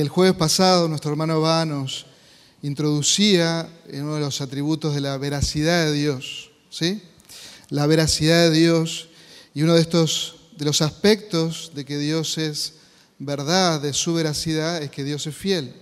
El 0.00 0.10
jueves 0.10 0.36
pasado 0.36 0.86
nuestro 0.86 1.10
hermano 1.10 1.40
Va 1.40 1.64
nos 1.64 2.06
introducía 2.62 3.68
en 3.88 4.04
uno 4.04 4.14
de 4.14 4.20
los 4.20 4.40
atributos 4.40 4.94
de 4.94 5.00
la 5.00 5.18
veracidad 5.18 5.86
de 5.86 5.92
Dios, 5.92 6.52
¿sí? 6.70 7.02
La 7.68 7.84
veracidad 7.88 8.48
de 8.48 8.56
Dios 8.56 9.08
y 9.54 9.64
uno 9.64 9.74
de 9.74 9.80
estos 9.80 10.36
de 10.56 10.66
los 10.66 10.82
aspectos 10.82 11.72
de 11.74 11.84
que 11.84 11.98
Dios 11.98 12.38
es 12.38 12.74
verdad, 13.18 13.80
de 13.80 13.92
su 13.92 14.14
veracidad, 14.14 14.80
es 14.80 14.92
que 14.92 15.02
Dios 15.02 15.26
es 15.26 15.34
fiel. 15.34 15.74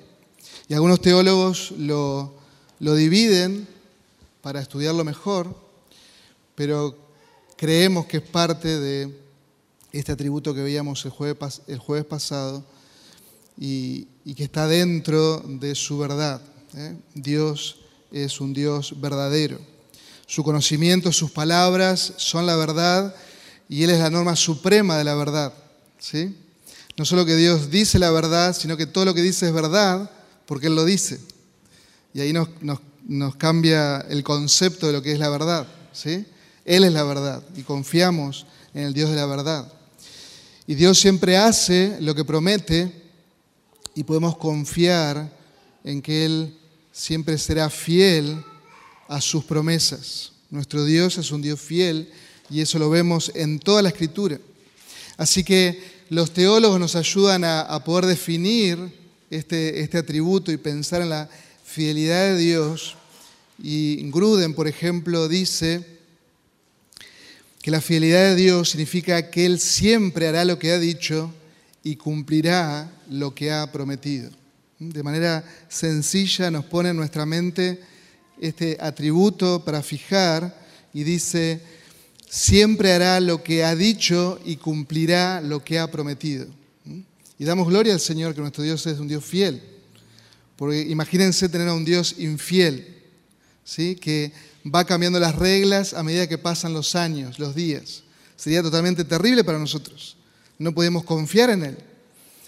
Y 0.67 0.72
algunos 0.72 1.03
teólogos 1.03 1.72
lo, 1.72 2.38
lo 2.78 2.94
dividen 2.94 3.69
para 4.40 4.62
estudiarlo 4.62 5.04
mejor, 5.04 5.54
pero 6.54 6.96
creemos 7.58 8.06
que 8.06 8.17
es 8.17 8.22
parte 8.22 8.80
de 8.80 9.14
este 9.92 10.12
atributo 10.12 10.54
que 10.54 10.62
veíamos 10.62 11.04
el 11.04 11.10
jueves, 11.10 11.60
el 11.67 11.78
jueves 11.78 12.06
pasado 12.06 12.64
y, 13.58 14.06
que 14.34 14.44
está 14.44 14.66
dentro 14.66 15.42
de 15.46 15.74
su 15.74 15.98
verdad. 15.98 16.41
¿eh? 16.77 16.97
Dios 17.14 17.77
es 18.12 18.41
un 18.41 18.52
Dios 18.52 19.01
verdadero. 19.01 19.59
Su 20.27 20.42
conocimiento, 20.42 21.12
sus 21.12 21.30
palabras 21.30 22.14
son 22.16 22.47
la 22.47 22.56
verdad 22.56 23.14
y 23.69 23.84
Él 23.84 23.91
es 23.91 23.98
la 23.98 24.11
norma 24.11 24.37
suprema 24.37 24.98
de 24.98 25.05
la 25.05 25.14
verdad. 25.14 25.52
¿sí? 25.98 26.37
No 26.97 27.05
solo 27.05 27.24
que 27.24 27.37
Dios 27.37 27.70
dice 27.70 27.98
la 27.98 28.11
verdad, 28.11 28.55
sino 28.55 28.77
que 28.77 28.87
todo 28.87 29.05
lo 29.05 29.14
que 29.14 29.23
dice 29.23 29.47
es 29.47 29.52
verdad 29.52 30.11
porque 30.47 30.66
Él 30.66 30.75
lo 30.75 30.84
dice. 30.84 31.20
Y 32.12 32.20
ahí 32.20 32.33
nos, 32.33 32.48
nos 33.06 33.36
cambia 33.36 34.00
el 34.09 34.23
concepto 34.23 34.86
de 34.86 34.92
lo 34.92 35.02
que 35.02 35.12
es 35.12 35.19
la 35.19 35.28
verdad. 35.28 35.66
¿sí? 35.92 36.27
Él 36.64 36.84
es 36.84 36.92
la 36.92 37.05
verdad 37.05 37.42
y 37.56 37.62
confiamos 37.62 38.47
en 38.75 38.84
el 38.84 38.92
Dios 38.92 39.11
de 39.11 39.16
la 39.16 39.27
verdad. 39.27 39.73
Y 40.66 40.75
Dios 40.75 40.98
siempre 40.98 41.36
hace 41.36 41.97
lo 42.00 42.14
que 42.14 42.25
promete 42.25 43.05
y 43.96 44.05
podemos 44.05 44.36
confiar 44.36 45.32
en 45.82 46.02
que 46.02 46.27
Él 46.27 46.55
siempre 46.92 47.38
será 47.38 47.70
fiel 47.70 48.44
a 49.08 49.22
sus 49.22 49.42
promesas. 49.42 50.33
Nuestro 50.50 50.84
Dios 50.84 51.16
es 51.16 51.33
un 51.33 51.41
Dios 51.41 51.58
fiel 51.58 52.12
y 52.50 52.61
eso 52.61 52.78
lo 52.78 52.91
vemos 52.91 53.33
en 53.34 53.58
toda 53.58 53.80
la 53.80 53.88
escritura. 53.88 54.38
Así 55.16 55.42
que 55.42 55.83
los 56.11 56.30
teólogos 56.30 56.78
nos 56.78 56.94
ayudan 56.94 57.42
a, 57.42 57.83
poder 57.84 58.05
definir 58.05 58.78
este, 59.30 59.80
este 59.80 59.97
atributo 59.97 60.53
y 60.53 60.58
pensar 60.58 61.00
en 61.00 61.08
la 61.08 61.31
fidelidad 61.64 62.33
de 62.33 62.36
Dios. 62.36 62.97
Y 63.62 64.10
Gruden, 64.10 64.53
por 64.53 64.69
ejemplo, 64.69 65.27
dice 65.27 65.86
que 67.62 67.70
la 67.70 67.81
fidelidad 67.81 68.28
de 68.28 68.36
Dios 68.36 68.69
significa 68.69 69.31
que 69.31 69.47
Él 69.47 69.58
siempre 69.58 70.28
hará 70.28 70.44
lo 70.44 70.58
que 70.58 70.72
ha 70.72 70.78
dicho 70.78 71.33
y 71.87 71.95
cumplirá 71.95 72.91
lo 73.11 73.33
que 73.33 73.53
ha 73.53 73.70
prometido. 73.70 74.29
De 74.81 75.05
manera 75.05 75.45
sencilla 75.69 76.51
nos 76.51 76.65
pone 76.65 76.89
en 76.89 76.97
nuestra 76.97 77.25
mente 77.25 77.78
este 78.41 78.77
atributo 78.81 79.65
para 79.65 79.84
fijar 79.84 80.67
y 80.93 81.05
dice, 81.05 81.61
siempre 82.28 82.93
hará 82.93 83.20
lo 83.20 83.45
que 83.45 83.62
ha 83.62 83.77
dicho 83.77 84.41
y 84.45 84.56
cumplirá 84.56 85.41
lo 85.41 85.62
que 85.62 85.78
ha 85.78 85.89
prometido. 85.89 86.48
Y 87.39 87.45
damos 87.45 87.69
gloria 87.69 87.93
al 87.93 88.00
Señor 88.00 88.34
que 88.34 88.41
nuestro 88.41 88.65
Dios 88.65 88.84
es 88.89 88.98
un 88.98 89.06
Dios 89.06 89.25
fiel. 89.25 89.62
Porque 90.56 90.81
imagínense 90.81 91.48
tener 91.48 91.69
a 91.69 91.75
un 91.75 91.84
Dios 91.84 92.17
infiel, 92.19 92.97
¿sí? 93.62 93.95
que 93.95 94.33
va 94.75 94.84
cambiando 94.84 95.21
las 95.21 95.37
reglas 95.37 95.95
a 95.95 96.03
medida 96.03 96.27
que 96.27 96.37
pasan 96.37 96.73
los 96.73 96.97
años, 96.97 97.39
los 97.39 97.55
días. 97.55 98.03
Sería 98.34 98.61
totalmente 98.61 99.05
terrible 99.05 99.45
para 99.45 99.61
nosotros 99.61 100.17
no 100.59 100.73
podemos 100.73 101.05
confiar 101.05 101.51
en 101.51 101.65
Él. 101.65 101.79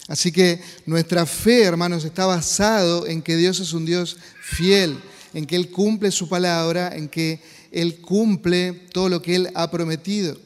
Así 0.09 0.33
que 0.33 0.61
nuestra 0.87 1.27
fe, 1.27 1.63
hermanos, 1.63 2.05
está 2.05 2.25
basado 2.25 3.07
en 3.07 3.21
que 3.21 3.37
Dios 3.37 3.61
es 3.61 3.75
un 3.75 3.85
Dios 3.85 4.17
fiel, 4.41 4.99
en 5.35 5.47
que 5.47 5.55
Él 5.55 5.71
cumple 5.71 6.11
su 6.11 6.29
palabra, 6.29 6.97
en 6.97 7.09
que 7.09 7.43
Él 7.71 8.01
cumple 8.01 8.73
todo 8.93 9.11
lo 9.11 9.21
que 9.21 9.37
Él 9.37 9.51
ha 9.55 9.71
prometido. 9.71 10.39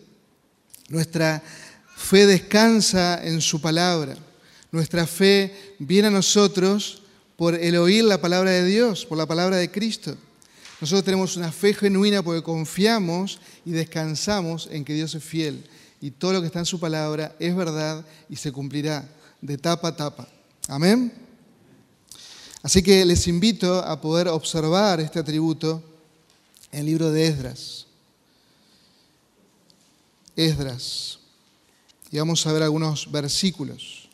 Nuestra 0.89 1.43
fe 1.97 2.27
descansa 2.27 3.25
en 3.25 3.41
su 3.41 3.61
palabra. 3.61 4.17
Nuestra 4.73 5.07
fe 5.07 5.75
viene 5.79 6.09
a 6.09 6.11
nosotros 6.13 7.03
por 7.37 7.55
el 7.55 7.77
oír 7.77 8.03
la 8.05 8.21
palabra 8.21 8.51
de 8.51 8.65
Dios, 8.65 9.07
por 9.07 9.17
la 9.17 9.27
palabra 9.27 9.59
de 9.59 9.71
Cristo. 9.71 10.17
Nosotros 10.81 11.05
tenemos 11.05 11.37
una 11.37 11.53
fe 11.53 11.73
genuina 11.73 12.25
porque 12.25 12.43
confiamos 12.43 13.39
y 13.65 13.71
descansamos 13.71 14.69
en 14.73 14.85
que 14.85 14.95
Dios 14.95 15.15
es 15.15 15.23
fiel 15.23 15.65
y 16.03 16.11
todo 16.11 16.33
lo 16.33 16.41
que 16.41 16.49
está 16.49 16.59
en 16.59 16.67
su 16.67 16.81
palabra 16.81 17.35
es 17.39 17.55
verdad 17.55 18.05
y 18.29 18.35
se 18.35 18.51
cumplirá 18.51 19.09
de 19.41 19.57
tapa 19.57 19.89
a 19.89 19.97
tapa. 19.97 20.29
Amén. 20.67 21.13
Así 22.61 22.83
que 22.83 23.05
les 23.05 23.29
invito 23.29 23.79
a 23.79 24.01
poder 24.01 24.27
observar 24.27 24.99
este 25.01 25.21
atributo 25.21 25.81
en 26.73 26.81
el 26.81 26.87
libro 26.87 27.13
de 27.13 27.27
Esdras. 27.29 27.87
Esdras. 30.35 31.21
Y 32.11 32.19
vamos 32.19 32.45
a 32.49 32.53
ver 32.53 32.65
algunos 32.65 33.11
versículos. 33.11 34.09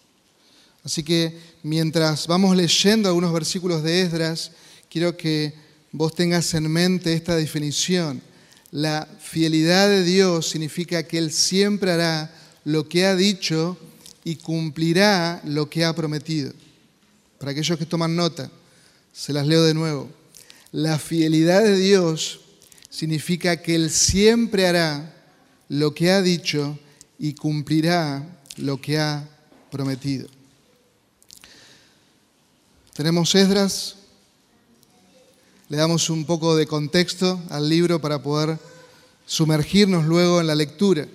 Así 0.84 1.02
que 1.02 1.40
mientras 1.62 2.26
vamos 2.26 2.54
leyendo 2.54 3.08
algunos 3.08 3.32
versículos 3.32 3.82
de 3.82 4.02
Esdras, 4.02 4.52
quiero 4.90 5.16
que 5.16 5.54
vos 5.90 6.14
tengas 6.14 6.52
en 6.52 6.70
mente 6.70 7.14
esta 7.14 7.34
definición. 7.34 8.27
La 8.70 9.08
fidelidad 9.20 9.88
de 9.88 10.04
Dios 10.04 10.50
significa 10.50 11.02
que 11.02 11.18
Él 11.18 11.32
siempre 11.32 11.90
hará 11.90 12.30
lo 12.64 12.88
que 12.88 13.06
ha 13.06 13.16
dicho 13.16 13.78
y 14.24 14.36
cumplirá 14.36 15.40
lo 15.44 15.70
que 15.70 15.84
ha 15.84 15.94
prometido. 15.94 16.52
Para 17.38 17.52
aquellos 17.52 17.78
que 17.78 17.86
toman 17.86 18.14
nota, 18.14 18.50
se 19.12 19.32
las 19.32 19.46
leo 19.46 19.62
de 19.62 19.74
nuevo. 19.74 20.10
La 20.70 20.98
fidelidad 20.98 21.62
de 21.62 21.76
Dios 21.76 22.40
significa 22.90 23.56
que 23.62 23.74
Él 23.74 23.90
siempre 23.90 24.66
hará 24.66 25.14
lo 25.68 25.94
que 25.94 26.10
ha 26.10 26.20
dicho 26.20 26.78
y 27.18 27.32
cumplirá 27.34 28.22
lo 28.56 28.80
que 28.80 28.98
ha 28.98 29.26
prometido. 29.70 30.28
Tenemos 32.92 33.34
Esdras 33.34 33.97
le 35.68 35.76
damos 35.76 36.08
un 36.08 36.24
poco 36.24 36.56
de 36.56 36.66
contexto 36.66 37.42
al 37.50 37.68
libro 37.68 38.00
para 38.00 38.22
poder 38.22 38.58
sumergirnos 39.26 40.06
luego 40.06 40.40
en 40.40 40.46
la 40.46 40.54
lectura. 40.54 41.06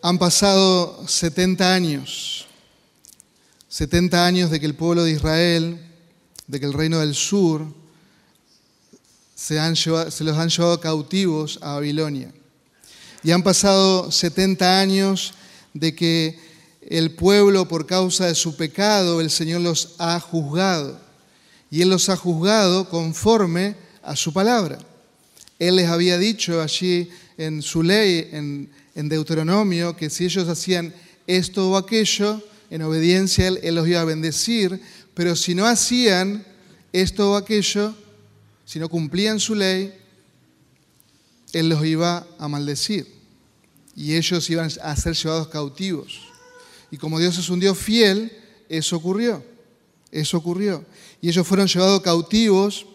Han 0.00 0.18
pasado 0.18 1.04
70 1.08 1.74
años, 1.74 2.46
70 3.68 4.24
años 4.24 4.50
de 4.50 4.60
que 4.60 4.66
el 4.66 4.76
pueblo 4.76 5.02
de 5.02 5.10
Israel, 5.10 5.84
de 6.46 6.60
que 6.60 6.66
el 6.66 6.72
reino 6.72 7.00
del 7.00 7.16
sur, 7.16 7.66
se, 9.34 9.56
los 9.56 10.38
han 10.38 10.48
llevado 10.48 10.78
cautivos 10.78 11.58
a 11.62 11.74
Babilonia. 11.74 12.32
Y 13.24 13.32
han 13.32 13.42
pasado 13.42 14.12
70 14.12 14.78
años 14.78 15.34
de 15.74 15.96
que 15.96 16.38
el 16.80 17.10
pueblo, 17.10 17.66
por 17.66 17.86
causa 17.86 18.26
de 18.26 18.36
su 18.36 18.56
pecado, 18.56 19.20
el 19.20 19.30
Señor 19.30 19.62
los 19.62 19.96
ha 19.98 20.20
juzgado 20.20 21.07
y 21.70 21.82
Él 21.82 21.90
los 21.90 22.08
ha 22.08 22.16
juzgado 22.16 22.88
conforme 22.88 23.76
a 24.02 24.16
su 24.16 24.32
palabra. 24.32 24.78
Él 25.58 25.76
les 25.76 25.88
había 25.88 26.18
dicho 26.18 26.62
allí 26.62 27.10
en 27.36 27.62
su 27.62 27.82
ley, 27.82 28.28
en, 28.32 28.68
Deuteronomio, 28.94 29.94
que 29.94 30.10
si 30.10 30.24
ellos 30.24 30.48
hacían 30.48 30.92
esto 31.28 31.70
o 31.70 31.76
aquello, 31.76 32.42
en 32.68 32.82
obediencia 32.82 33.44
a 33.44 33.48
él, 33.48 33.60
él 33.62 33.76
los 33.76 33.86
iba 33.86 34.00
a 34.00 34.04
bendecir, 34.04 34.80
pero 35.14 35.36
si 35.36 35.54
no 35.54 35.66
hacían 35.66 36.44
esto 36.92 37.30
o 37.32 37.36
aquello, 37.36 37.94
si 38.64 38.78
no 38.78 38.88
cumplían 38.88 39.40
su 39.40 39.54
ley, 39.54 39.94
Él 41.54 41.70
los 41.70 41.84
iba 41.86 42.26
a 42.38 42.48
maldecir 42.48 43.06
y 43.96 44.14
ellos 44.14 44.48
iban 44.50 44.70
a 44.82 44.94
ser 44.94 45.14
llevados 45.14 45.48
cautivos. 45.48 46.20
Y 46.90 46.98
como 46.98 47.18
Dios 47.18 47.38
es 47.38 47.48
un 47.48 47.60
Dios 47.60 47.78
fiel, 47.78 48.30
eso 48.68 48.96
ocurrió. 48.96 49.42
Eso 50.12 50.36
ocurrió. 50.36 50.84
Y 51.20 51.28
ellos 51.28 51.46
fueron 51.46 51.66
llevados 51.66 52.00
cautivos 52.00 52.86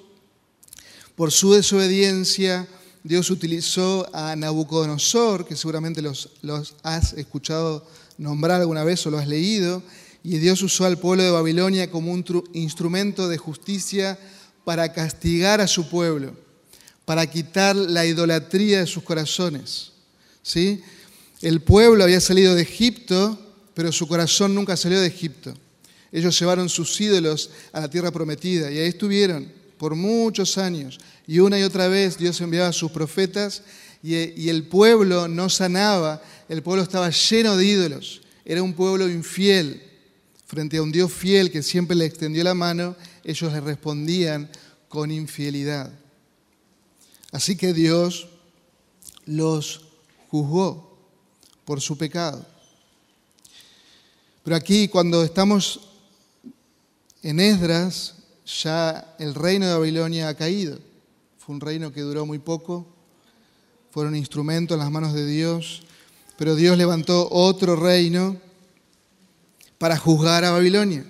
por 1.16 1.32
su 1.32 1.54
desobediencia. 1.54 2.68
Dios 3.04 3.30
utilizó 3.30 4.08
a 4.14 4.36
Nabucodonosor, 4.36 5.46
que 5.46 5.56
seguramente 5.56 6.02
los, 6.02 6.30
has 6.84 7.14
escuchado 7.14 7.86
nombrar 8.18 8.62
alguna 8.62 8.84
vez 8.84 9.06
o 9.06 9.12
lo 9.12 9.18
has 9.18 9.28
leído, 9.28 9.84
y 10.24 10.38
Dios 10.38 10.62
usó 10.62 10.86
al 10.86 10.98
pueblo 10.98 11.24
de 11.24 11.32
Babilonia 11.32 11.92
como 11.92 12.14
un 12.14 12.24
instrumento 12.54 13.28
de 13.28 13.38
justicia 13.38 14.18
para 14.64 14.94
castigar 14.94 15.60
a 15.60 15.68
su 15.68 15.90
pueblo, 15.90 16.34
para 17.04 17.28
quitar 17.28 17.76
la 17.76 18.06
idolatría 18.06 18.80
de 18.80 18.88
sus 18.88 19.04
corazones. 19.04 19.92
¿Sí? 20.42 20.82
El 21.42 21.62
pueblo 21.62 22.06
había 22.06 22.22
salido 22.22 22.56
de 22.56 22.62
Egipto, 22.62 23.38
pero 23.74 23.92
su 23.92 24.08
corazón 24.08 24.56
nunca 24.56 24.78
salió 24.78 25.02
de 25.02 25.08
Egipto. 25.08 25.54
Ellos 26.14 26.40
llevaron 26.40 26.70
sus 26.70 27.02
ídolos 27.02 27.50
a 27.72 27.82
la 27.82 27.90
tierra 27.90 28.12
prometida 28.12 28.72
y 28.72 28.78
ahí 28.78 28.88
estuvieron 28.88 29.52
por 29.80 29.96
muchos 29.96 30.60
años. 30.60 31.00
Y 31.26 31.40
una 31.40 31.60
y 31.60 31.64
otra 31.64 31.88
vez 31.88 32.20
Dios 32.20 32.40
enviaba 32.40 32.68
a 32.68 32.74
sus 32.74 32.92
profetas 32.92 33.64
y, 34.04 34.48
el 34.48 34.68
pueblo 34.68 35.28
no 35.28 35.50
sanaba, 35.50 36.22
el 36.48 36.62
pueblo 36.62 36.84
estaba 36.84 37.10
lleno 37.10 37.58
de 37.58 37.66
ídolos. 37.66 38.22
era 38.46 38.62
un 38.62 38.74
pueblo 38.74 39.10
infiel. 39.10 39.82
Frente 40.46 40.78
a 40.78 40.84
un 40.84 40.92
Dios 40.92 41.12
fiel 41.12 41.50
que 41.50 41.64
siempre 41.64 41.96
le 41.96 42.06
extendió 42.06 42.44
la 42.44 42.54
mano, 42.54 42.96
ellos 43.24 43.52
le 43.52 43.60
respondían 43.60 44.48
con 44.88 45.10
infidelidad. 45.10 45.92
Así 47.32 47.56
que 47.56 47.74
Dios 47.74 48.28
los 49.26 49.82
juzgó 50.30 50.96
por 51.66 51.82
su 51.82 51.98
pecado. 51.98 52.46
Pero 54.44 54.56
aquí 54.56 54.88
cuando 54.90 55.24
estamos 55.24 55.93
en 57.24 57.40
Esdras, 57.40 58.16
ya 58.46 59.16
el 59.18 59.34
reino 59.34 59.66
de 59.66 59.74
Babilonia 59.74 60.28
ha 60.28 60.36
caído. 60.36 60.78
Fue 61.38 61.56
un 61.56 61.62
reino 61.62 61.92
que 61.92 62.02
duró 62.02 62.26
muy 62.26 62.38
poco, 62.38 62.86
fueron 63.92 64.16
instrumentos 64.16 64.76
en 64.76 64.80
las 64.80 64.92
manos 64.92 65.14
de 65.14 65.26
Dios, 65.26 65.84
pero 66.38 66.56
Dios 66.56 66.78
levantó 66.78 67.30
otro 67.32 67.76
reino 67.76 68.38
para 69.78 69.98
juzgar 69.98 70.44
a 70.44 70.52
Babilonia. 70.52 71.06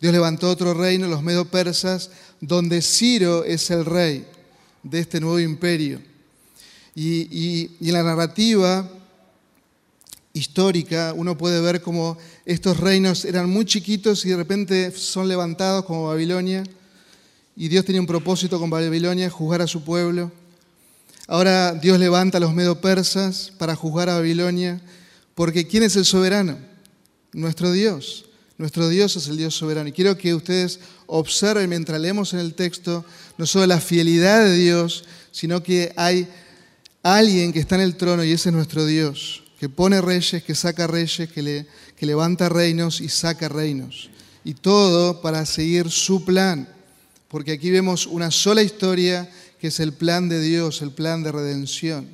Dios 0.00 0.12
levantó 0.12 0.50
otro 0.50 0.74
reino, 0.74 1.08
los 1.08 1.22
medo-persas, 1.22 2.10
donde 2.40 2.82
Ciro 2.82 3.44
es 3.44 3.70
el 3.70 3.84
rey 3.84 4.26
de 4.82 5.00
este 5.00 5.20
nuevo 5.20 5.40
imperio. 5.40 6.00
Y, 6.94 7.70
en 7.80 7.92
la 7.92 8.02
narrativa 8.02 8.90
histórica 10.32 11.14
uno 11.16 11.36
puede 11.36 11.60
ver 11.60 11.80
cómo 11.80 12.18
estos 12.46 12.78
reinos 12.78 13.24
eran 13.24 13.50
muy 13.50 13.64
chiquitos 13.64 14.24
y 14.24 14.30
de 14.30 14.36
repente 14.36 14.92
son 14.92 15.26
levantados 15.26 15.84
como 15.84 16.06
Babilonia. 16.06 16.64
Y 17.56 17.68
Dios 17.68 17.84
tenía 17.84 18.00
un 18.00 18.06
propósito 18.06 18.60
con 18.60 18.70
Babilonia, 18.70 19.28
juzgar 19.28 19.62
a 19.62 19.66
su 19.66 19.82
pueblo. 19.82 20.30
Ahora 21.26 21.74
Dios 21.74 21.98
levanta 21.98 22.38
a 22.38 22.40
los 22.40 22.54
medo-persas 22.54 23.52
para 23.58 23.74
juzgar 23.74 24.08
a 24.08 24.14
Babilonia, 24.14 24.80
porque 25.34 25.66
¿quién 25.66 25.82
es 25.82 25.96
el 25.96 26.04
soberano? 26.04 26.56
Nuestro 27.32 27.72
Dios. 27.72 28.26
Nuestro 28.58 28.88
Dios 28.88 29.16
es 29.16 29.26
el 29.26 29.36
Dios 29.36 29.54
soberano. 29.54 29.88
Y 29.88 29.92
quiero 29.92 30.16
que 30.16 30.32
ustedes 30.32 30.78
observen 31.06 31.68
mientras 31.68 32.00
leemos 32.00 32.32
en 32.32 32.38
el 32.38 32.54
texto 32.54 33.04
no 33.36 33.44
solo 33.44 33.66
la 33.66 33.80
fidelidad 33.80 34.44
de 34.44 34.54
Dios, 34.54 35.04
sino 35.32 35.62
que 35.62 35.92
hay 35.96 36.28
alguien 37.02 37.52
que 37.52 37.58
está 37.58 37.74
en 37.74 37.82
el 37.82 37.96
trono 37.96 38.24
y 38.24 38.32
ese 38.32 38.50
es 38.50 38.54
nuestro 38.54 38.86
Dios, 38.86 39.42
que 39.58 39.68
pone 39.68 40.00
reyes, 40.00 40.42
que 40.42 40.54
saca 40.54 40.86
reyes, 40.86 41.30
que, 41.30 41.42
le, 41.42 41.66
que 41.96 42.06
levanta 42.06 42.48
reinos 42.48 43.00
y 43.00 43.08
saca 43.08 43.48
reinos. 43.48 44.10
Y 44.44 44.54
todo 44.54 45.20
para 45.22 45.44
seguir 45.46 45.90
su 45.90 46.24
plan, 46.24 46.68
porque 47.28 47.52
aquí 47.52 47.70
vemos 47.70 48.06
una 48.06 48.30
sola 48.30 48.62
historia 48.62 49.30
que 49.58 49.68
es 49.68 49.80
el 49.80 49.92
plan 49.92 50.28
de 50.28 50.40
Dios, 50.40 50.82
el 50.82 50.92
plan 50.92 51.22
de 51.22 51.32
redención. 51.32 52.08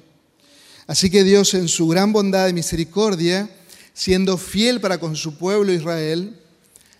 Así 0.87 1.11
que 1.11 1.25
Dios 1.25 1.55
en 1.55 1.69
su 1.69 1.89
gran 1.89 2.13
bondad 2.13 2.49
y 2.49 2.53
misericordia, 2.53 3.51
siendo 3.93 4.39
fiel 4.39 4.81
para 4.81 4.99
con 4.99 5.17
su 5.17 5.37
pueblo 5.37 5.73
Israel, 5.73 6.39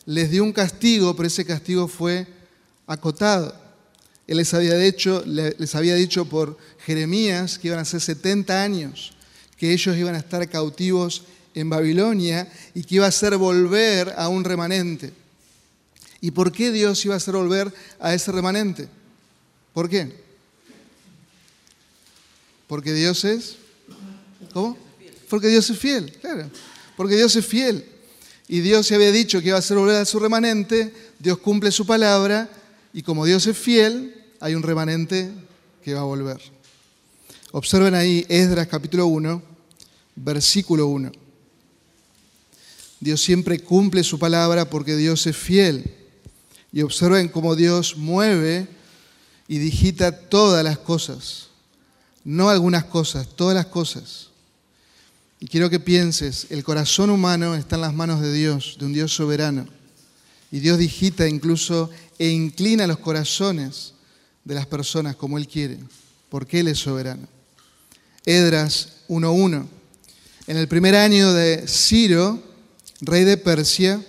les 0.07 0.31
dio 0.31 0.45
un 0.45 0.53
castigo, 0.53 1.15
pero 1.15 1.27
ese 1.27 1.45
castigo 1.45 1.89
fue 1.89 2.27
acotado. 2.87 3.55
Él 4.27 4.39
les 4.39 4.55
había, 4.55 4.77
dicho, 4.77 5.23
les 5.27 5.75
había 5.75 5.95
dicho 5.95 6.25
por 6.25 6.57
Jeremías 6.85 7.59
que 7.59 7.69
iban 7.69 7.81
a 7.81 7.85
ser 7.85 8.01
70 8.01 8.63
años, 8.63 9.13
que 9.63 9.73
ellos 9.73 9.97
iban 9.97 10.17
a 10.17 10.19
estar 10.19 10.49
cautivos 10.49 11.23
en 11.55 11.71
Babilonia 11.71 12.51
y 12.75 12.83
que 12.83 12.97
iba 12.97 13.07
a 13.07 13.11
hacer 13.11 13.37
volver 13.37 14.13
a 14.17 14.27
un 14.27 14.43
remanente. 14.43 15.13
¿Y 16.21 16.33
por 16.33 16.51
qué 16.51 16.73
Dios 16.73 17.05
iba 17.05 17.15
a 17.15 17.19
hacer 17.19 17.35
volver 17.35 17.73
a 18.01 18.13
ese 18.13 18.33
remanente? 18.33 18.89
¿Por 19.73 19.89
qué? 19.89 20.17
Porque 22.67 22.93
Dios 22.93 23.25
es... 23.25 23.55
¿Cómo? 24.53 24.77
Porque 25.29 25.47
Dios 25.47 25.71
es 25.71 25.79
fiel, 25.79 26.13
claro. 26.21 26.51
Porque 26.97 27.15
Dios 27.15 27.37
es 27.37 27.47
fiel. 27.47 27.87
Y 28.49 28.63
Dios 28.63 28.89
se 28.89 28.97
había 28.97 29.13
dicho 29.13 29.41
que 29.41 29.47
iba 29.47 29.57
a 29.59 29.61
hacer 29.61 29.77
volver 29.77 30.03
a 30.03 30.05
su 30.05 30.19
remanente, 30.19 30.93
Dios 31.21 31.39
cumple 31.39 31.71
su 31.71 31.87
palabra, 31.87 32.51
y 32.93 33.03
como 33.03 33.25
Dios 33.27 33.47
es 33.47 33.57
fiel, 33.57 34.25
hay 34.41 34.57
un 34.57 34.65
remanente 34.65 35.31
que 35.85 35.95
va 35.95 36.01
a 36.01 36.03
volver. 36.03 36.41
Observen 37.53 37.95
ahí 37.95 38.27
Esdras 38.29 38.67
capítulo 38.67 39.07
1, 39.07 39.52
versículo 40.17 40.87
1. 40.89 41.13
Dios 43.01 43.21
siempre 43.21 43.59
cumple 43.61 44.05
su 44.05 44.19
palabra 44.19 44.69
porque 44.71 44.97
Dios 44.97 45.27
es 45.27 45.37
fiel. 45.37 45.95
Y 46.73 46.83
observen 46.83 47.29
cómo 47.29 47.55
Dios 47.55 47.97
mueve 47.97 48.67
y 49.49 49.59
digita 49.59 50.13
todas 50.13 50.65
las 50.65 50.79
cosas 50.79 51.51
no 52.25 52.51
algunas 52.51 52.85
cosas, 52.85 53.29
todas 53.29 53.55
las 53.55 53.67
cosas. 53.67 54.29
Y 55.41 55.47
quiero 55.47 55.69
que 55.71 55.81
pienses, 55.81 56.47
el 56.51 56.63
corazón 56.63 57.11
humano 57.11 57.55
está 57.55 57.77
en 57.77 57.83
las 57.83 57.95
manos 57.95 58.21
de 58.21 58.33
Dios, 58.33 58.77
de 58.79 58.87
un 58.87 58.93
Dios 58.93 59.13
soberano. 59.13 59.67
Y 60.51 60.61
Dios 60.61 60.79
digita 60.79 61.27
incluso 61.27 61.91
e 62.19 62.29
inclina 62.29 62.87
los 62.87 62.99
corazones 62.99 63.95
de 64.45 64.55
las 64.55 64.67
personas 64.67 65.17
como 65.17 65.39
Él 65.39 65.49
quiere, 65.49 65.79
porque 66.29 66.61
Él 66.61 66.69
es 66.69 66.79
soberano. 66.79 67.27
Edras 68.25 68.99
1.1. 69.09 69.67
En 70.53 70.59
el 70.59 70.69
primer 70.69 70.95
año 70.95 71.33
de 71.33 71.65
Ciro, 71.67 72.39
rey 73.01 73.25
de 73.25 73.39
Persia, 73.39 74.05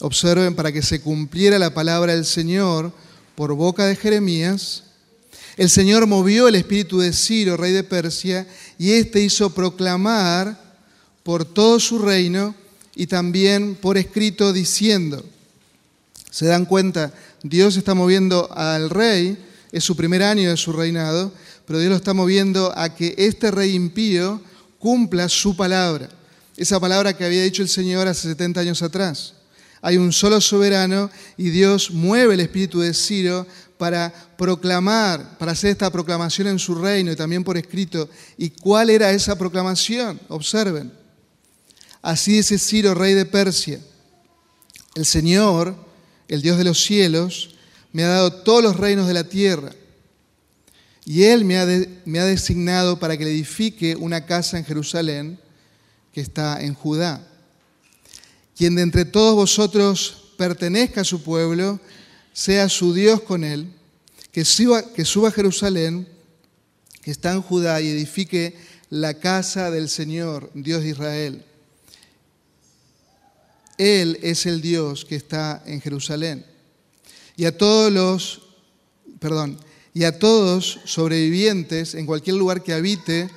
observen 0.00 0.54
para 0.54 0.72
que 0.72 0.80
se 0.80 1.02
cumpliera 1.02 1.58
la 1.58 1.74
palabra 1.74 2.14
del 2.14 2.24
Señor 2.24 2.94
por 3.34 3.52
boca 3.52 3.84
de 3.84 3.94
Jeremías, 3.94 4.84
el 5.58 5.68
Señor 5.68 6.06
movió 6.06 6.48
el 6.48 6.54
espíritu 6.54 7.00
de 7.00 7.12
Ciro, 7.12 7.58
rey 7.58 7.72
de 7.72 7.84
Persia, 7.84 8.46
y 8.78 8.92
éste 8.92 9.20
hizo 9.20 9.50
proclamar 9.50 10.58
por 11.24 11.44
todo 11.44 11.78
su 11.78 11.98
reino 11.98 12.54
y 12.96 13.06
también 13.06 13.74
por 13.74 13.98
escrito 13.98 14.54
diciendo, 14.54 15.22
se 16.30 16.46
dan 16.46 16.64
cuenta, 16.64 17.12
Dios 17.42 17.76
está 17.76 17.92
moviendo 17.92 18.50
al 18.54 18.88
rey, 18.88 19.36
es 19.72 19.84
su 19.84 19.94
primer 19.94 20.22
año 20.22 20.48
de 20.48 20.56
su 20.56 20.72
reinado, 20.72 21.30
pero 21.66 21.80
Dios 21.80 21.90
lo 21.90 21.96
está 21.96 22.14
moviendo 22.14 22.72
a 22.74 22.94
que 22.94 23.14
este 23.18 23.50
rey 23.50 23.74
impío 23.74 24.40
cumpla 24.80 25.28
su 25.28 25.54
palabra, 25.54 26.08
esa 26.56 26.80
palabra 26.80 27.16
que 27.16 27.24
había 27.24 27.44
dicho 27.44 27.62
el 27.62 27.68
Señor 27.68 28.08
hace 28.08 28.28
70 28.28 28.60
años 28.60 28.82
atrás. 28.82 29.34
Hay 29.82 29.96
un 29.96 30.12
solo 30.12 30.40
soberano 30.40 31.10
y 31.36 31.50
Dios 31.50 31.90
mueve 31.90 32.34
el 32.34 32.40
espíritu 32.40 32.80
de 32.80 32.92
Ciro 32.92 33.46
para 33.78 34.12
proclamar, 34.36 35.38
para 35.38 35.52
hacer 35.52 35.70
esta 35.70 35.90
proclamación 35.90 36.48
en 36.48 36.58
su 36.58 36.74
reino 36.74 37.12
y 37.12 37.16
también 37.16 37.44
por 37.44 37.56
escrito. 37.56 38.08
¿Y 38.36 38.50
cuál 38.50 38.90
era 38.90 39.10
esa 39.10 39.38
proclamación? 39.38 40.20
Observen. 40.28 40.92
Así 42.02 42.32
dice 42.32 42.58
Ciro, 42.58 42.94
rey 42.94 43.14
de 43.14 43.26
Persia. 43.26 43.80
El 44.94 45.06
Señor, 45.06 45.74
el 46.28 46.42
Dios 46.42 46.58
de 46.58 46.64
los 46.64 46.82
cielos, 46.82 47.54
me 47.92 48.04
ha 48.04 48.08
dado 48.08 48.32
todos 48.32 48.62
los 48.62 48.76
reinos 48.76 49.06
de 49.06 49.14
la 49.14 49.24
tierra. 49.24 49.72
Y 51.04 51.24
Él 51.24 51.44
me 51.44 51.56
ha, 51.56 51.66
designado 52.24 52.98
para 52.98 53.16
que 53.16 53.24
le 53.24 53.30
edifique 53.30 53.96
una 53.96 54.26
casa 54.26 54.58
en 54.58 54.64
Jerusalén 54.64 55.40
que 56.12 56.20
está 56.20 56.60
en 56.62 56.74
Judá. 56.74 57.26
Quien 58.56 58.74
de 58.74 58.82
entre 58.82 59.04
todos 59.04 59.34
vosotros 59.34 60.34
pertenezca 60.36 61.00
a 61.00 61.04
su 61.04 61.22
pueblo, 61.22 61.80
sea 62.32 62.68
su 62.68 62.92
Dios 62.92 63.22
con 63.22 63.44
él, 63.44 63.72
que 64.32 64.44
suba, 64.44 64.92
que 64.92 65.04
suba 65.04 65.28
a 65.28 65.32
Jerusalén, 65.32 66.06
que 67.02 67.10
está 67.10 67.32
en 67.32 67.42
Judá, 67.42 67.80
y 67.80 67.88
edifique 67.88 68.56
la 68.90 69.14
casa 69.14 69.70
del 69.70 69.88
Señor, 69.88 70.50
Dios 70.54 70.82
de 70.82 70.90
Israel. 70.90 71.44
Él 73.78 74.18
es 74.22 74.44
el 74.44 74.60
Dios 74.60 75.06
que 75.06 75.16
está 75.16 75.62
en 75.64 75.80
Jerusalén. 75.80 76.44
Y 77.36 77.46
a 77.46 77.56
todos 77.56 77.90
los, 77.90 78.42
perdón, 79.18 79.58
y 79.92 80.04
a 80.04 80.18
todos 80.18 80.80
sobrevivientes 80.84 81.94
en 81.94 82.06
cualquier 82.06 82.36
lugar 82.36 82.62
que 82.62 82.72
habite, 82.72 83.28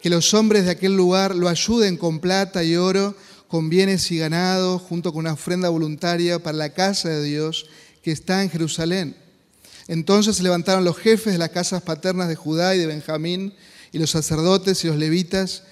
que 0.00 0.10
los 0.10 0.32
hombres 0.34 0.64
de 0.64 0.70
aquel 0.70 0.96
lugar 0.96 1.34
lo 1.34 1.48
ayuden 1.48 1.96
con 1.96 2.20
plata 2.20 2.64
y 2.64 2.76
oro, 2.76 3.14
con 3.48 3.68
bienes 3.68 4.10
y 4.10 4.18
ganado, 4.18 4.78
junto 4.78 5.12
con 5.12 5.20
una 5.20 5.32
ofrenda 5.32 5.68
voluntaria 5.68 6.38
para 6.38 6.56
la 6.56 6.72
casa 6.72 7.08
de 7.08 7.24
Dios 7.24 7.66
que 8.02 8.12
está 8.12 8.42
en 8.42 8.50
Jerusalén. 8.50 9.16
Entonces 9.86 10.36
se 10.36 10.42
levantaron 10.42 10.84
los 10.84 10.98
jefes 10.98 11.32
de 11.32 11.38
las 11.38 11.50
casas 11.50 11.82
paternas 11.82 12.28
de 12.28 12.36
Judá 12.36 12.74
y 12.74 12.78
de 12.78 12.86
Benjamín, 12.86 13.54
y 13.90 13.98
los 13.98 14.10
sacerdotes 14.10 14.84
y 14.84 14.88
los 14.88 14.96
levitas, 14.96 15.64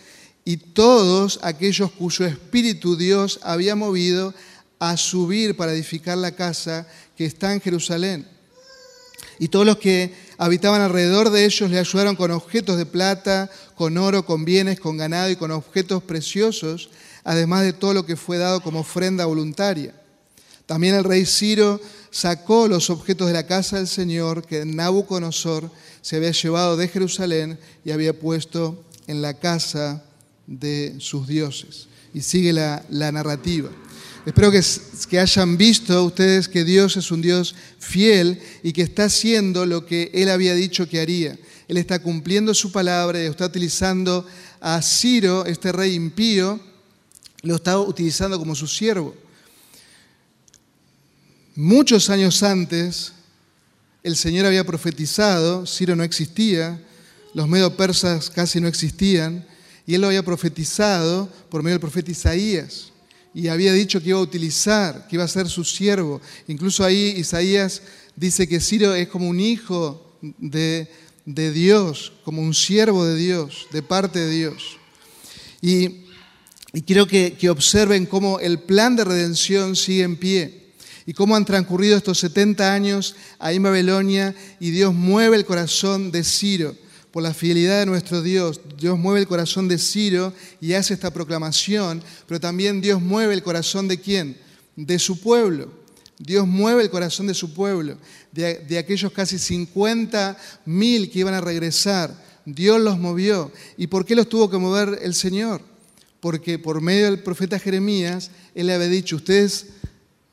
y 0.45 0.57
todos 0.57 1.39
aquellos 1.43 1.93
cuyo 1.93 2.25
espíritu 2.25 2.97
Dios 2.97 3.41
había 3.43 3.75
movido 3.75 4.33
a 4.79 4.97
subir 4.97 5.57
para 5.57 5.73
edificar 5.73 6.17
la 6.17 6.33
casa 6.33 6.87
que 7.17 7.27
está 7.27 7.53
en 7.53 7.61
Jerusalén. 7.61 8.27
Y 9.39 9.49
todos 9.49 9.67
los 9.67 9.77
que 9.77 10.15
habitaban 10.39 10.81
alrededor 10.81 11.31
de 11.31 11.45
ellos 11.45 11.71
le 11.71 11.79
ayudaron 11.79 12.17
con 12.17 12.31
objetos 12.31 12.77
de 12.77 12.87
plata, 12.87 13.51
con 13.75 13.97
oro, 13.99 14.25
con 14.25 14.45
bienes, 14.45 14.81
con 14.81 14.97
ganado 14.97 15.31
y 15.31 15.37
con 15.37 15.51
objetos 15.51 16.03
preciosos, 16.03 16.91
además 17.25 17.63
de 17.63 17.73
todo 17.73 17.95
lo 17.95 18.07
que 18.07 18.17
fue 18.17 18.39
dado 18.39 18.61
como 18.61 18.81
ofrenda 18.81 19.25
voluntaria. 19.27 19.95
También 20.67 20.97
el 20.97 21.05
rey 21.05 21.25
Ciro 21.25 21.81
sacó 22.11 22.67
los 22.67 22.91
objetos 22.91 23.29
de 23.29 23.33
la 23.33 23.47
casa 23.47 23.77
del 23.77 23.87
Señor 23.87 24.45
que 24.45 24.65
Nabucodonosor 24.65 25.71
se 26.03 26.17
había 26.17 26.33
llevado 26.33 26.77
de 26.77 26.89
Jerusalén 26.89 27.59
y 27.85 27.93
había 27.93 28.19
puesto 28.19 28.85
en 29.07 29.23
la 29.23 29.35
casa 29.35 30.03
de 30.47 30.97
sus 30.99 31.27
dioses. 31.27 31.89
y 32.15 32.23
sigue 32.23 32.53
la, 32.53 32.83
narrativa. 32.89 33.69
Espero 34.27 34.51
que, 34.51 35.21
hayan 35.21 35.57
visto 35.57 36.05
ustedes 36.05 36.49
que 36.49 36.65
Dios 36.65 36.97
es 36.97 37.13
un 37.13 37.23
Dios 37.23 37.55
fiel 37.79 38.43
y 38.65 38.73
que 38.73 38.83
está 38.83 39.05
haciendo 39.05 39.65
lo 39.67 39.87
que 39.87 40.11
Él 40.13 40.29
había 40.31 40.53
dicho 40.55 40.89
que 40.89 41.01
haría. 41.01 41.39
Él 41.69 41.77
está 41.77 42.01
cumpliendo 42.01 42.53
su 42.53 42.73
palabra 42.73 43.23
y 43.23 43.27
está 43.27 43.47
utilizando 43.47 44.27
a 44.61 44.83
Ciro, 44.83 45.47
este 45.47 45.71
rey 45.71 45.95
impío, 45.95 46.59
lo 47.43 47.55
está 47.55 47.79
utilizando 47.79 48.37
como 48.37 48.57
su 48.57 48.67
siervo. 48.67 49.15
Muchos 51.55 52.11
años 52.11 52.43
antes, 52.43 53.13
el 54.03 54.17
Señor 54.17 54.47
había 54.47 54.65
profetizado, 54.65 55.67
Ciro 55.67 55.95
no 55.95 56.03
existía, 56.03 56.83
los 57.33 57.47
medo 57.47 57.77
persas 57.77 58.29
casi 58.29 58.61
no 58.61 58.67
existían, 58.67 59.47
y 59.87 59.95
él 59.95 60.01
lo 60.01 60.09
había 60.09 60.25
profetizado 60.25 61.29
por 61.49 61.63
medio 61.63 61.75
del 61.75 61.81
profeta 61.81 62.11
Isaías. 62.11 62.93
Y 63.37 63.49
había 63.49 63.75
dicho 63.75 64.01
que 64.01 64.09
iba 64.09 64.19
a 64.19 64.23
utilizar, 64.23 65.07
que 65.07 65.17
iba 65.17 65.25
a 65.25 65.29
ser 65.29 65.47
su 65.51 65.63
siervo. 65.63 66.23
Incluso 66.49 66.83
ahí 66.83 67.13
Isaías 67.19 67.83
dice 68.17 68.49
que 68.49 68.61
Ciro 68.61 68.95
es 68.95 69.09
como 69.09 69.29
un 69.29 69.41
hijo 69.41 70.17
de, 70.39 70.89
Dios, 71.27 72.15
como 72.25 72.41
un 72.41 72.55
siervo 72.55 73.05
de 73.05 73.15
Dios, 73.15 73.67
de 73.73 73.83
parte 73.83 74.21
de 74.21 74.31
Dios. 74.31 74.79
Y, 75.61 76.07
quiero 76.87 77.07
que, 77.07 77.35
que 77.35 77.51
observen 77.51 78.07
cómo 78.07 78.41
el 78.41 78.61
plan 78.61 78.97
de 78.97 79.05
redención 79.05 79.77
sigue 79.77 80.05
en 80.05 80.17
pie 80.17 80.73
y 81.05 81.13
cómo 81.13 81.37
han 81.37 81.45
transcurrido 81.45 81.99
estos 81.99 82.19
70 82.21 82.73
años 82.73 83.17
ahí 83.39 83.57
en 83.57 83.65
Babilonia 83.65 84.35
y 84.61 84.71
Dios 84.71 84.95
mueve 84.95 85.37
el 85.37 85.45
corazón 85.45 86.11
de 86.11 86.25
Ciro 86.25 86.75
por 87.17 87.23
la 87.23 87.33
fidelidad 87.33 87.81
de 87.81 87.87
nuestro 87.87 88.21
Dios. 88.21 88.61
Dios 88.77 88.99
mueve 88.99 89.21
el 89.21 89.27
corazón 89.27 89.69
de 89.69 89.79
Ciro 89.79 90.35
y 90.61 90.75
hace 90.75 90.93
esta 90.93 91.11
proclamación, 91.11 92.03
pero 92.27 92.39
también 92.39 92.83
Dios 92.83 93.01
mueve 93.01 93.33
el 93.33 93.43
corazón 93.43 93.89
de 93.89 93.99
quién? 93.99 94.37
De 94.77 94.99
su 94.99 95.19
pueblo. 95.19 95.73
Dios 96.19 96.47
mueve 96.47 96.83
el 96.83 96.91
corazón 96.91 97.27
de 97.27 97.33
su 97.33 97.55
pueblo, 97.55 97.97
de, 98.33 98.77
aquellos 98.77 99.13
casi 99.13 99.39
50 99.39 100.37
mil 100.67 101.11
que 101.11 101.21
iban 101.21 101.33
a 101.33 101.41
regresar. 101.41 102.15
Dios 102.45 102.83
los 102.83 102.99
movió. 102.99 103.51
¿Y 103.79 103.87
por 103.87 104.05
qué 104.05 104.15
los 104.15 104.29
tuvo 104.29 104.51
que 104.51 104.59
mover 104.59 104.99
el 105.01 105.15
Señor? 105.15 105.63
Porque 106.21 106.59
por 106.59 106.83
medio 106.83 107.07
del 107.07 107.23
profeta 107.23 107.59
Jeremías, 107.59 108.31
él 108.55 108.67
le 108.67 108.75
había 108.75 108.89
dicho, 108.89 109.17
ustedes 109.17 109.69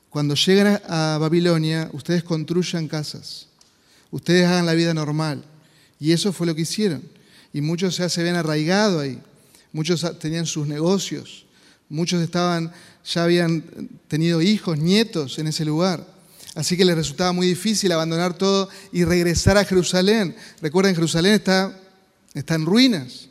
cuando 0.09 0.35
llegan 0.35 0.81
a 0.89 1.17
Babilonia, 1.17 1.89
ustedes 1.93 2.25
construyan 2.25 2.89
casas, 2.89 3.47
ustedes 4.11 4.45
hagan 4.45 4.65
la 4.65 4.73
vida 4.73 4.93
normal. 4.93 5.45
Y 6.03 6.11
eso 6.11 6.33
fue 6.33 6.45
lo 6.45 6.53
que 6.53 6.63
hicieron. 6.63 7.01
Y 7.53 7.61
muchos 7.61 7.95
ya 7.95 8.09
se 8.09 8.19
habían 8.19 8.35
arraigado 8.35 8.99
ahí. 8.99 9.17
Muchos 9.71 10.05
tenían 10.19 10.45
sus 10.45 10.67
negocios. 10.67 11.45
Muchos 11.87 12.21
estaban, 12.21 12.73
ya 13.05 13.23
habían 13.23 13.63
tenido 14.09 14.41
hijos, 14.41 14.77
nietos 14.77 15.39
en 15.39 15.47
ese 15.47 15.63
lugar. 15.63 16.05
Así 16.55 16.75
que 16.75 16.83
les 16.83 16.97
resultaba 16.97 17.31
muy 17.31 17.47
difícil 17.47 17.89
abandonar 17.93 18.37
todo 18.37 18.67
y 18.91 19.05
regresar 19.05 19.57
a 19.57 19.63
Jerusalén. 19.63 20.35
Recuerden, 20.61 20.93
Jerusalén 20.93 21.35
está, 21.35 21.73
en 22.33 22.65
ruinas. 22.65 23.29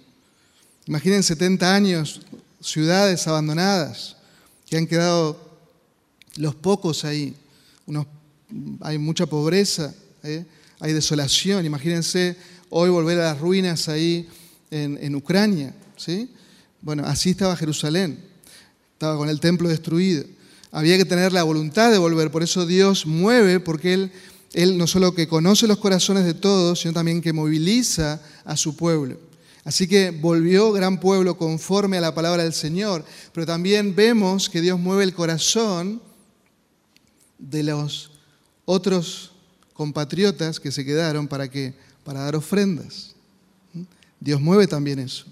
Imaginen 0.87 1.23
70 1.23 1.75
años, 1.75 2.23
ciudades 2.63 3.29
abandonadas, 3.29 4.17
que 4.67 4.79
han 4.79 4.87
quedado 4.87 5.59
los 6.37 6.55
pocos 6.55 7.05
ahí. 7.05 7.37
hay 8.81 8.97
mucha 8.97 9.27
pobreza, 9.27 9.95
¿eh? 10.23 10.47
hay 10.81 10.95
desolación. 10.95 11.67
Imagínense 11.67 12.35
hoy 12.75 12.89
volver 12.89 13.21
a 13.21 13.25
las 13.25 13.41
ruinas 13.41 13.89
ahí 13.89 14.27
en, 14.71 15.15
Ucrania. 15.15 15.75
¿sí? 15.97 16.31
Bueno, 16.81 17.05
así 17.05 17.31
estaba 17.31 17.55
Jerusalén, 17.55 18.19
estaba 18.95 19.17
con 19.17 19.29
el 19.29 19.41
templo 19.41 19.69
destruido. 19.69 20.25
Había 20.71 20.97
que 20.97 21.05
tener 21.05 21.35
la 21.35 21.43
voluntad 21.43 21.93
de 21.93 21.99
volver, 21.99 22.31
por 22.31 22.43
eso 22.43 22.65
Dios 22.65 23.05
mueve, 23.05 23.61
porque 23.61 23.93
Él, 23.93 24.13
Él 24.55 24.79
no 24.79 24.87
solo 24.87 25.15
que 25.15 25.29
conoce 25.29 25.67
los 25.67 25.77
corazones 25.77 26.25
de 26.25 26.33
todos, 26.33 26.81
sino 26.81 26.95
también 26.95 27.21
que 27.21 27.35
moviliza 27.35 28.23
a 28.47 28.57
su 28.57 28.75
pueblo. 28.75 29.19
Así 29.65 29.87
que 29.87 30.11
volvió 30.11 30.73
gran 30.73 30.99
pueblo 30.99 31.37
conforme 31.37 31.99
a 31.99 32.01
la 32.01 32.15
palabra 32.15 32.43
del 32.43 32.55
Señor, 32.55 33.05
pero 33.35 33.47
también 33.47 33.95
vemos 33.95 34.49
que 34.49 34.63
Dios 34.63 34.81
mueve 34.81 35.05
el 35.05 35.13
corazón 35.13 36.01
de 37.39 37.65
los 37.65 38.13
otros 38.65 39.33
compatriotas 39.75 40.59
que 40.59 40.73
se 40.73 40.87
quedaron 40.87 41.29
para 41.29 41.51
que 41.51 41.75
para 42.05 42.21
dar 42.21 42.37
ofrendas. 42.37 43.15
Dios 44.21 44.41
mueve 44.41 44.67
también 44.67 44.99
eso. 44.99 45.27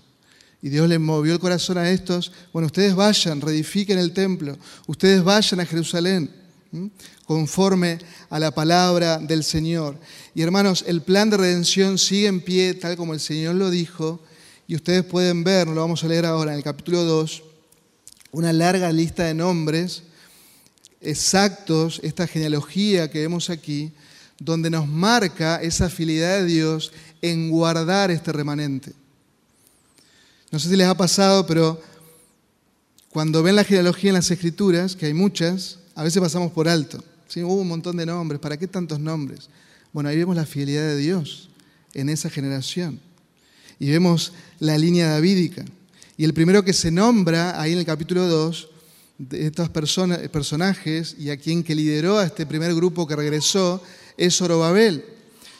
Y 0.63 0.69
Dios 0.69 0.89
le 0.89 0.99
movió 0.99 1.33
el 1.33 1.39
corazón 1.39 1.79
a 1.79 1.91
estos. 1.91 2.33
Bueno, 2.53 2.67
ustedes 2.67 2.95
vayan, 2.95 3.41
reedifiquen 3.41 3.99
el 3.99 4.13
templo. 4.13 4.59
Ustedes 4.87 5.23
vayan 5.23 5.61
a 5.61 5.67
Jerusalén 5.67 6.31
conforme 7.25 7.99
a 8.29 8.39
la 8.39 8.51
palabra 8.51 9.19
del 9.19 9.45
Señor. 9.45 9.99
Y 10.35 10.43
hermanos, 10.43 10.85
el 10.87 11.03
plan 11.03 11.31
de 11.31 11.37
redención 11.37 11.99
sigue 11.99 12.27
en 12.27 12.41
pie 12.41 12.75
tal 12.75 12.97
como 12.97 13.15
el 13.15 13.21
Señor 13.21 13.55
lo 13.55 13.71
dijo. 13.71 14.21
Y 14.67 14.77
ustedes 14.77 15.05
pueden 15.05 15.43
ver, 15.45 15.67
lo 15.67 15.81
vamos 15.81 16.05
a 16.05 16.09
leer 16.09 16.27
ahora 16.27 16.53
en 16.53 16.59
el 16.59 16.65
capítulo 16.65 17.05
2, 17.05 17.43
una 18.33 18.53
larga 18.53 18.93
lista 18.93 19.25
de 19.25 19.35
nombres 19.35 20.05
exactos, 21.01 22.01
esta 22.03 22.27
genealogía 22.27 23.11
que 23.11 23.21
vemos 23.21 23.51
aquí, 23.51 23.93
donde 24.41 24.71
nos 24.71 24.89
marca 24.89 25.63
esa 25.63 25.89
fidelidad 25.89 26.39
de 26.39 26.47
Dios 26.47 26.93
en 27.23 27.51
guardar 27.51 28.11
este 28.11 28.33
remanente. 28.33 28.93
No 30.51 30.59
sé 30.59 30.69
si 30.69 30.77
les 30.77 30.89
ha 30.89 30.97
pasado, 30.97 31.47
pero 31.47 31.81
cuando 33.11 33.43
ven 33.43 33.55
la 33.55 33.65
genealogía 33.65 34.11
en 34.11 34.15
las 34.15 34.31
escrituras, 34.31 34.97
que 34.97 35.07
hay 35.07 35.15
muchas, 35.15 35.79
a 35.95 36.03
veces 36.03 36.21
pasamos 36.21 36.51
por 36.53 36.69
alto. 36.69 37.05
Hubo 37.37 37.61
un 37.61 37.69
montón 37.69 37.97
de 37.97 38.07
nombres, 38.07 38.41
¿para 38.41 38.57
qué 38.57 38.67
tantos 38.67 38.99
nombres? 38.99 39.49
Bueno, 39.93 40.09
ahí 40.09 40.17
vemos 40.17 40.35
la 40.35 40.47
fidelidad 40.47 40.83
de 40.83 40.97
Dios 40.97 41.51
en 41.95 42.09
esa 42.09 42.31
generación. 42.31 42.99
Y 43.79 43.91
vemos 43.91 44.33
la 44.59 44.77
línea 44.79 45.11
davídica. 45.11 45.65
Y 46.17 46.25
el 46.25 46.35
primero 46.35 46.65
que 46.65 46.73
se 46.73 46.91
nombra 46.91 47.61
ahí 47.61 47.73
en 47.73 47.79
el 47.79 47.85
capítulo 47.85 48.27
2 48.27 48.69
de 49.19 49.47
estos 49.47 49.69
personajes 49.69 51.15
y 51.19 51.31
a 51.31 51.37
quien 51.37 51.63
que 51.63 51.75
lideró 51.75 52.19
a 52.19 52.25
este 52.25 52.47
primer 52.47 52.75
grupo 52.75 53.07
que 53.07 53.17
regresó 53.17 53.83
es 54.21 54.37
Zorobabel. 54.37 55.03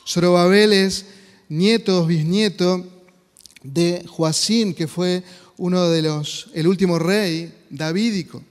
Zorobabel 0.07 0.75
es 0.75 1.07
nieto, 1.49 2.07
bisnieto 2.07 2.87
de 3.63 4.05
Joacín, 4.07 4.75
que 4.75 4.87
fue 4.87 5.25
uno 5.57 5.89
de 5.89 6.03
los, 6.03 6.49
el 6.53 6.67
último 6.69 6.99
rey 6.99 7.53
davídico. 7.71 8.43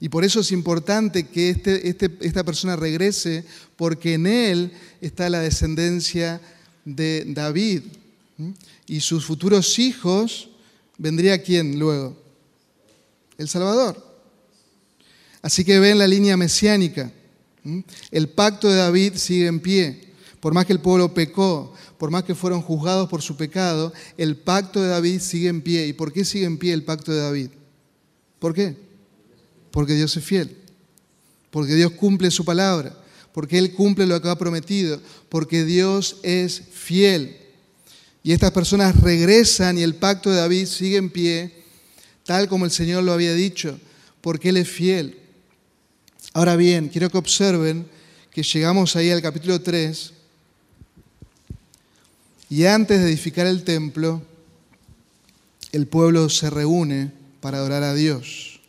Y 0.00 0.10
por 0.10 0.22
eso 0.22 0.40
es 0.40 0.52
importante 0.52 1.28
que 1.28 1.48
este, 1.48 1.88
este, 1.88 2.10
esta 2.20 2.44
persona 2.44 2.76
regrese, 2.76 3.44
porque 3.76 4.14
en 4.14 4.26
él 4.26 4.72
está 5.00 5.30
la 5.30 5.40
descendencia 5.40 6.42
de 6.84 7.24
David. 7.26 7.84
Y 8.86 9.00
sus 9.00 9.24
futuros 9.24 9.78
hijos, 9.78 10.50
¿vendría 10.98 11.42
quién 11.42 11.78
luego? 11.78 12.18
El 13.38 13.48
Salvador. 13.48 14.14
Así 15.40 15.64
que 15.64 15.78
ven 15.78 15.98
la 15.98 16.06
línea 16.06 16.36
mesiánica. 16.36 17.10
El 18.10 18.28
pacto 18.28 18.68
de 18.68 18.76
David 18.76 19.14
sigue 19.16 19.46
en 19.46 19.60
pie. 19.60 20.12
Por 20.40 20.52
más 20.52 20.66
que 20.66 20.74
el 20.74 20.80
pueblo 20.80 21.14
pecó, 21.14 21.72
por 21.98 22.10
más 22.10 22.24
que 22.24 22.34
fueron 22.34 22.60
juzgados 22.60 23.08
por 23.08 23.22
su 23.22 23.36
pecado, 23.36 23.92
el 24.18 24.36
pacto 24.36 24.82
de 24.82 24.88
David 24.88 25.20
sigue 25.20 25.48
en 25.48 25.62
pie. 25.62 25.86
¿Y 25.86 25.92
por 25.94 26.12
qué 26.12 26.24
sigue 26.24 26.44
en 26.44 26.58
pie 26.58 26.72
el 26.72 26.84
pacto 26.84 27.12
de 27.12 27.20
David? 27.20 27.48
¿Por 28.38 28.52
qué? 28.52 28.76
Porque 29.70 29.94
Dios 29.94 30.16
es 30.16 30.24
fiel. 30.24 30.56
Porque 31.50 31.74
Dios 31.74 31.92
cumple 31.92 32.30
su 32.30 32.44
palabra. 32.44 32.94
Porque 33.32 33.58
Él 33.58 33.72
cumple 33.72 34.06
lo 34.06 34.20
que 34.20 34.28
ha 34.28 34.36
prometido. 34.36 35.00
Porque 35.30 35.64
Dios 35.64 36.18
es 36.22 36.62
fiel. 36.72 37.38
Y 38.24 38.32
estas 38.32 38.52
personas 38.52 38.98
regresan 39.02 39.76
y 39.76 39.82
el 39.82 39.96
pacto 39.96 40.30
de 40.30 40.36
David 40.36 40.64
sigue 40.64 40.96
en 40.96 41.10
pie, 41.10 41.52
tal 42.24 42.48
como 42.48 42.64
el 42.64 42.70
Señor 42.70 43.04
lo 43.04 43.12
había 43.12 43.34
dicho, 43.34 43.78
porque 44.22 44.48
Él 44.48 44.56
es 44.56 44.68
fiel. 44.68 45.18
Ahora 46.36 46.56
bien, 46.56 46.88
quiero 46.88 47.10
que 47.10 47.18
observen 47.18 47.88
que 48.32 48.42
llegamos 48.42 48.96
ahí 48.96 49.08
al 49.08 49.22
capítulo 49.22 49.62
3 49.62 50.12
y 52.50 52.64
antes 52.64 53.00
de 53.00 53.06
edificar 53.06 53.46
el 53.46 53.62
templo, 53.62 54.20
el 55.70 55.86
pueblo 55.86 56.28
se 56.28 56.50
reúne 56.50 57.12
para 57.40 57.58
adorar 57.58 57.84
a 57.84 57.94
Dios. 57.94 58.60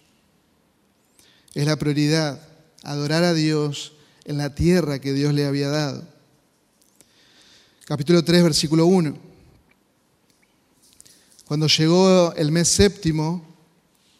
Es 1.55 1.65
la 1.65 1.75
prioridad, 1.75 2.39
adorar 2.83 3.23
a 3.23 3.33
Dios 3.33 3.93
en 4.25 4.37
la 4.37 4.53
tierra 4.53 4.99
que 4.99 5.13
Dios 5.13 5.33
le 5.33 5.47
había 5.47 5.69
dado. 5.69 6.07
Capítulo 7.85 8.23
3, 8.23 8.43
versículo 8.43 8.85
1. 8.85 9.17
Cuando 11.45 11.65
llegó 11.65 12.31
el 12.35 12.51
mes 12.51 12.67
séptimo 12.67 13.43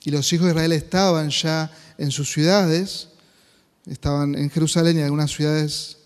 y 0.04 0.10
los 0.10 0.34
hijos 0.34 0.48
de 0.48 0.54
Israel 0.54 0.72
estaban 0.72 1.30
ya 1.30 1.72
en 2.00 2.10
sus 2.10 2.32
ciudades, 2.32 3.10
estaban 3.86 4.36
en 4.36 4.50
Jerusalén 4.50 4.98
y 4.98 5.00
en 5.00 5.06
algunas 5.06 5.32
ciudades 5.32 5.98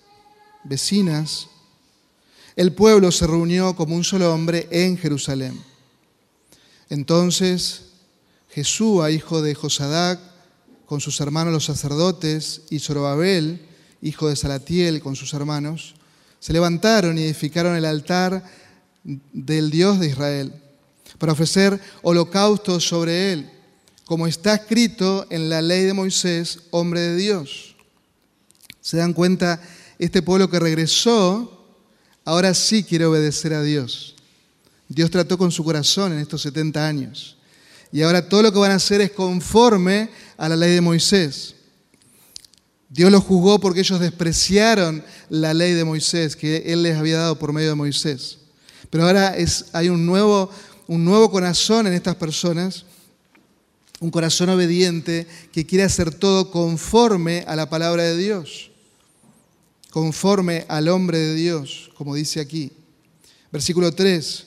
vecinas, 0.63 1.48
el 2.55 2.74
pueblo 2.74 3.12
se 3.12 3.25
reunió 3.25 3.75
como 3.75 3.95
un 3.95 4.03
solo 4.03 4.33
hombre 4.33 4.67
en 4.71 4.98
Jerusalén. 4.98 5.57
Entonces 6.89 7.86
Jesúa, 8.50 9.12
hijo 9.12 9.41
de 9.41 9.55
Josadac, 9.55 10.19
con 10.86 11.00
sus 11.00 11.21
hermanos 11.21 11.53
los 11.53 11.65
sacerdotes, 11.65 12.63
y 12.69 12.79
Zorobabel, 12.79 13.65
hijo 14.01 14.27
de 14.27 14.36
Salatiel, 14.36 15.01
con 15.01 15.15
sus 15.15 15.33
hermanos, 15.33 15.95
se 16.39 16.53
levantaron 16.53 17.17
y 17.17 17.24
edificaron 17.24 17.75
el 17.75 17.86
altar 17.86 18.43
del 19.03 19.69
Dios 19.69 20.00
de 20.00 20.07
Israel 20.07 20.53
para 21.17 21.33
ofrecer 21.33 21.79
holocaustos 22.01 22.88
sobre 22.88 23.33
él, 23.33 23.51
como 24.10 24.25
está 24.25 24.56
escrito 24.56 25.28
en 25.30 25.50
la 25.50 25.62
ley 25.62 25.84
de 25.84 25.94
Moisés, 25.94 26.62
hombre 26.72 27.00
de 27.00 27.16
Dios. 27.16 27.75
¿Se 28.82 28.98
dan 28.98 29.13
cuenta? 29.13 29.62
Este 30.00 30.24
pueblo 30.24 30.50
que 30.50 30.58
regresó, 30.60 31.68
ahora 32.25 32.56
sí 32.56 32.84
quiere 32.84 33.06
obedecer 33.06 33.54
a 33.54 33.62
Dios. 33.62 34.16
Dios 34.88 35.12
trató 35.12 35.38
con 35.38 35.51
su 35.51 35.63
corazón 35.63 36.12
en 36.12 36.18
estos 36.18 36.42
70 36.42 36.88
años. 36.88 37.38
Y 37.92 38.01
ahora 38.01 38.28
todo 38.28 38.42
lo 38.42 38.51
que 38.51 38.58
van 38.58 38.72
a 38.72 38.78
hacer 38.78 39.00
es 39.00 39.12
conforme 39.12 40.10
a 40.38 40.50
la 40.50 40.56
ley 40.56 40.74
de 40.74 40.82
Moisés. 40.82 41.54
Dios 42.89 43.12
los 43.12 43.24
juzgó 43.24 43.60
porque 43.60 43.82
ellos 43.82 44.00
despreciaron 44.00 45.04
la 45.30 45.54
ley 45.54 45.74
de 45.74 45.86
Moisés 45.86 46.36
que 46.36 46.63
Él 46.66 46.82
les 46.82 46.98
había 46.98 47.20
dado 47.20 47.38
por 47.38 47.54
medio 47.54 47.70
de 47.70 47.75
Moisés. 47.75 48.39
Pero 48.89 49.06
ahora 49.06 49.38
es, 49.38 49.66
hay 49.72 49.89
un 49.89 50.04
nuevo, 50.08 50.50
un 50.88 51.06
nuevo 51.06 51.30
corazón 51.30 51.86
en 51.86 51.94
estas 51.94 52.16
personas, 52.16 52.86
un 54.00 54.12
corazón 54.12 54.50
obediente 54.50 55.27
que 55.51 55.65
quiere 55.65 55.84
hacer 55.84 56.13
todo 56.13 56.51
conforme 56.51 57.44
a 57.48 57.56
la 57.56 57.70
palabra 57.70 58.03
de 58.03 58.18
Dios, 58.18 58.72
conforme 59.89 60.65
al 60.70 60.88
hombre 60.88 61.18
de 61.18 61.36
Dios, 61.36 61.91
como 61.96 62.15
dice 62.15 62.39
aquí. 62.39 62.72
Versículo 63.51 63.91
3 63.91 64.46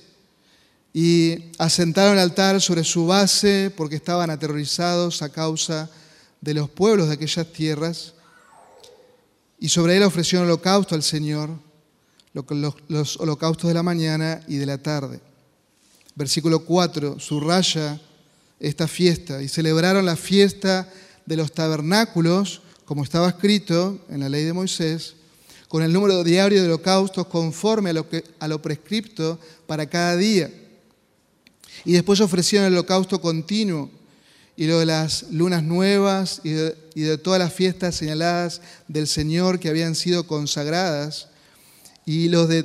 y 0.94 1.52
asentaron 1.59 2.14
el 2.14 2.18
altar 2.18 2.61
sobre 2.61 2.85
su 2.85 3.06
base 3.06 3.73
porque 3.76 3.97
estaban 3.97 4.30
aterrorizados 4.30 5.23
a 5.23 5.30
causa 5.30 5.90
de 6.40 6.54
los 6.54 6.68
pueblos 6.68 7.09
de 7.09 7.14
aquellas 7.14 7.50
tierras. 7.52 8.14
Y 9.59 9.68
sobre 9.68 9.97
él 9.97 10.02
ofrecieron 10.02 10.47
holocausto 10.47 10.94
al 10.94 11.02
Señor, 11.02 11.50
los 12.88 13.16
holocaustos 13.18 13.68
de 13.68 13.75
la 13.75 13.82
mañana 13.82 14.42
y 14.49 14.56
de 14.56 14.66
la 14.66 14.78
tarde. 14.78 15.21
Versículo 16.14 16.64
4, 16.64 17.18
subraya 17.18 17.99
esta 18.62 18.88
fiesta. 18.88 19.42
Y 19.42 19.49
celebraron 19.49 20.07
la 20.07 20.16
fiesta 20.16 20.88
de 21.26 21.37
los 21.37 21.52
tabernáculos, 21.52 22.62
como 22.87 23.04
estaba 23.04 23.28
escrito 23.28 24.02
en 24.09 24.21
la 24.21 24.31
ley 24.31 24.45
de 24.45 24.54
Moisés, 24.54 25.16
con 25.69 25.83
el 25.83 25.92
número 25.92 26.25
diario 26.25 26.62
de 26.62 26.69
holocaustos 26.69 27.26
conforme 27.26 27.90
a 27.90 27.92
lo, 27.92 28.09
que, 28.09 28.25
a 28.38 28.49
lo 28.49 28.62
prescripto 28.62 29.38
para 29.66 29.87
cada 29.87 30.16
día 30.16 30.50
y 31.85 31.92
después 31.92 32.21
ofrecieron 32.21 32.66
el 32.66 32.75
holocausto 32.75 33.21
continuo 33.21 33.90
y 34.57 34.66
lo 34.66 34.78
de 34.78 34.87
las 34.87 35.25
lunas 35.31 35.62
nuevas 35.62 36.40
y 36.45 36.50
de, 36.50 37.19
todas 37.19 37.38
las 37.38 37.52
fiestas 37.52 37.97
señaladas 37.97 38.61
del 38.87 39.07
Señor 39.07 39.59
que 39.59 39.69
habían 39.69 39.95
sido 39.95 40.26
consagradas 40.26 41.28
y 42.04 42.28
los 42.28 42.49
de 42.49 42.64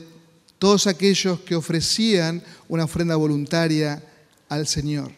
todos 0.60 0.88
aquellos 0.88 1.40
que 1.42 1.56
ofrecían 1.56 2.44
una 2.68 2.86
ofrenda 2.86 3.16
voluntaria 3.16 4.04
al 4.50 4.68
Señor. 4.68 5.12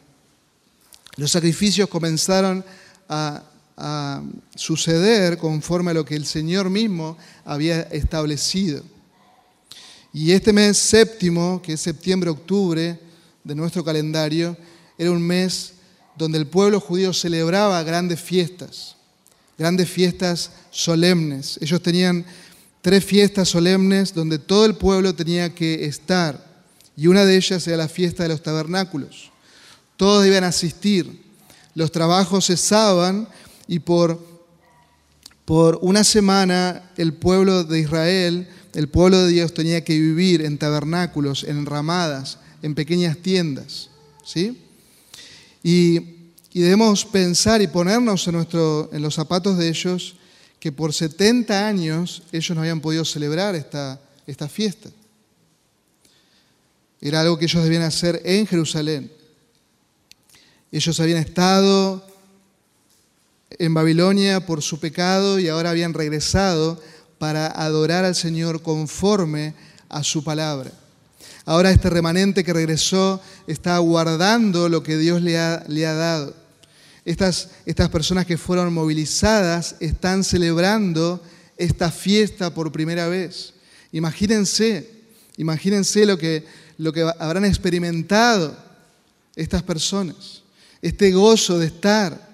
Los 1.19 1.31
sacrificios 1.31 1.89
comenzaron 1.89 2.63
a, 3.09 3.43
suceder 4.55 5.37
conforme 5.37 5.91
a 5.91 5.93
lo 5.93 6.03
que 6.03 6.15
el 6.15 6.25
Señor 6.25 6.69
mismo 6.69 7.17
había 7.45 7.81
establecido. 7.83 8.83
Y 10.11 10.31
este 10.31 10.51
mes 10.51 10.77
séptimo, 10.77 11.61
que 11.61 11.73
es 11.73 11.81
septiembre-octubre, 11.81 12.99
de 13.41 13.55
nuestro 13.55 13.83
calendario, 13.85 14.57
era 14.97 15.11
un 15.11 15.21
mes 15.21 15.75
donde 16.17 16.37
el 16.37 16.47
pueblo 16.47 16.81
judío 16.81 17.13
celebraba 17.13 17.81
grandes 17.83 18.19
fiestas, 18.19 18.97
grandes 19.57 19.89
fiestas 19.89 20.51
solemnes. 20.71 21.57
Ellos 21.61 21.81
tenían 21.81 22.25
tres 22.81 23.05
fiestas 23.05 23.47
solemnes 23.47 24.13
donde 24.13 24.39
todo 24.39 24.65
el 24.65 24.75
pueblo 24.75 25.15
tenía 25.15 25.55
que 25.55 25.85
estar, 25.85 26.45
y 26.97 27.07
una 27.07 27.23
de 27.23 27.37
ellas 27.37 27.65
era 27.65 27.77
la 27.77 27.87
fiesta 27.87 28.23
de 28.23 28.29
los 28.29 28.43
tabernáculos. 28.43 29.28
Todos 29.99 30.23
debían 30.23 30.45
asistir, 30.45 31.21
los 31.75 31.91
trabajos 31.91 32.45
cesaban 32.45 33.27
y 33.67 33.79
por, 33.79 34.17
por 35.43 35.77
una 35.81 36.05
semana 36.05 36.89
el 36.95 37.11
pueblo 37.15 37.65
de 37.65 37.81
Israel, 37.81 38.47
el 38.75 38.87
pueblo 38.87 39.25
de 39.25 39.33
Dios 39.33 39.53
tenía 39.53 39.83
que 39.83 39.99
vivir 39.99 40.41
en 40.41 40.57
tabernáculos, 40.57 41.43
en 41.43 41.65
ramadas, 41.65 42.37
en 42.61 42.75
pequeñas 42.75 43.17
tiendas. 43.17 43.89
¿sí? 44.23 44.57
Y, 45.61 45.99
debemos 46.53 47.03
pensar 47.03 47.61
y 47.61 47.67
ponernos 47.67 48.25
en, 48.25 48.35
nuestro, 48.35 48.89
en 48.93 49.01
los 49.01 49.15
zapatos 49.15 49.57
de 49.57 49.67
ellos 49.67 50.15
que 50.61 50.71
por 50.71 50.93
70 50.93 51.67
años 51.67 52.23
ellos 52.31 52.55
no 52.55 52.61
habían 52.61 52.79
podido 52.79 53.03
celebrar 53.03 53.53
esta, 53.53 53.99
esta 54.25 54.47
fiesta. 54.47 54.89
Era 57.01 57.19
algo 57.19 57.37
que 57.37 57.45
ellos 57.47 57.61
debían 57.61 57.83
hacer 57.83 58.21
en 58.23 58.47
Jerusalén. 58.47 59.18
Ellos 60.71 60.99
habían 60.99 61.19
estado 61.19 62.05
en 63.57 63.73
Babilonia 63.73 64.45
por 64.45 64.61
su 64.61 64.79
pecado 64.79 65.39
y 65.39 65.47
ahora 65.47 65.71
habían 65.71 65.93
regresado 65.93 66.81
para 67.17 67.47
adorar 67.47 68.05
al 68.05 68.15
Señor 68.15 68.61
conforme 68.61 69.53
a 69.89 70.03
su 70.03 70.23
palabra. 70.23 70.71
Ahora 71.45 71.71
este 71.71 71.89
remanente 71.89 72.43
que 72.43 72.53
regresó 72.53 73.21
está 73.47 73.77
guardando 73.79 74.69
lo 74.69 74.83
que 74.83 74.97
Dios 74.97 75.21
le 75.21 75.39
ha, 75.39 75.63
le 75.67 75.87
ha 75.87 75.93
dado. 75.93 76.35
Estas, 77.05 77.49
estas 77.65 77.89
personas 77.89 78.25
que 78.25 78.37
fueron 78.37 78.71
movilizadas 78.71 79.75
están 79.79 80.23
celebrando 80.23 81.21
esta 81.57 81.91
fiesta 81.91 82.53
por 82.53 82.71
primera 82.71 83.07
vez. 83.07 83.53
Imagínense, 83.91 84.89
imagínense 85.37 86.05
lo 86.05 86.17
que, 86.17 86.45
lo 86.77 86.93
que 86.93 87.01
habrán 87.17 87.45
experimentado 87.45 88.55
estas 89.35 89.63
personas, 89.63 90.43
este 90.81 91.11
gozo 91.11 91.59
de 91.59 91.67
estar. 91.67 92.29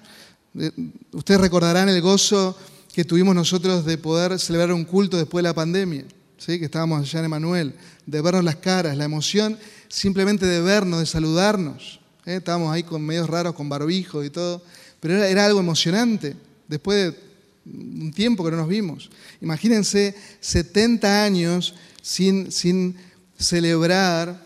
Ustedes 1.12 1.42
recordarán 1.42 1.90
el 1.90 2.02
gozo 2.02 2.58
que 2.94 3.04
tuvimos 3.04 3.36
nosotros 3.36 3.86
de 3.86 3.98
poder 3.98 4.40
celebrar 4.40 4.72
un 4.72 4.86
culto 4.86 5.18
después 5.18 5.44
de 5.44 5.50
la 5.50 5.54
pandemia 5.54 6.06
que 6.46 6.66
estábamos 6.66 7.02
allá 7.02 7.20
en 7.20 7.26
Emanuel, 7.26 7.74
de 8.06 8.22
vernos 8.22 8.44
las 8.44 8.58
caras, 8.58 8.96
la 8.98 9.06
emoción 9.06 9.58
simplemente 9.88 10.46
de 10.46 10.62
vernos, 10.62 11.00
de 11.00 11.06
saludarnos. 11.06 12.00
¿eh? 12.26 12.36
Estábamos 12.36 12.72
ahí 12.72 12.84
con 12.84 13.02
medios 13.02 13.30
raros, 13.30 13.56
con 13.56 13.68
barbijo 13.68 14.24
y 14.24 14.30
todo, 14.30 14.62
pero 15.00 15.24
era, 15.24 15.46
algo 15.46 15.60
emocionante, 15.60 16.36
después 16.68 17.14
de 17.14 17.20
un 17.66 18.12
tiempo 18.12 18.44
que 18.44 18.52
no 18.52 18.58
nos 18.58 18.68
vimos. 18.68 19.10
Imagínense 19.42 20.16
70 20.40 21.24
años 21.24 21.74
sin, 22.02 22.52
sin 22.52 22.96
celebrar 23.38 24.46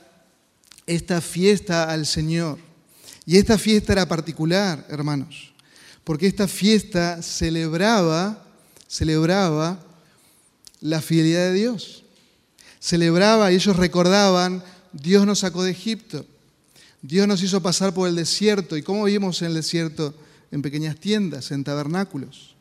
esta 0.86 1.20
fiesta 1.20 1.92
al 1.92 2.06
Señor. 2.06 2.58
Y 3.30 3.38
esta 3.38 3.60
fiesta 3.60 3.94
era 3.94 4.08
particular, 4.08 4.88
hermanos, 4.90 5.54
porque 6.04 6.26
esta 6.26 6.48
fiesta 6.48 7.22
celebraba, 7.22 8.44
celebraba 8.88 9.86
la 10.82 11.00
fidelidad 11.00 11.50
de 11.50 11.54
Dios. 11.54 12.04
Celebraba 12.80 13.52
y 13.52 13.56
ellos 13.56 13.76
recordaban, 13.76 14.64
Dios 14.94 15.28
nos 15.28 15.42
sacó 15.42 15.62
de 15.62 15.70
Egipto, 15.70 16.26
Dios 17.04 17.28
nos 17.28 17.44
hizo 17.44 17.62
pasar 17.62 17.94
por 17.94 18.10
el 18.10 18.16
desierto. 18.16 18.76
¿Y 18.76 18.82
cómo 18.82 19.04
vivimos 19.04 19.44
en 19.44 19.50
el 19.50 19.54
desierto? 19.54 20.16
En 20.50 20.64
pequeñas 20.64 21.00
tiendas, 21.00 21.52
en 21.52 21.64
tabernáculos. 21.64 22.56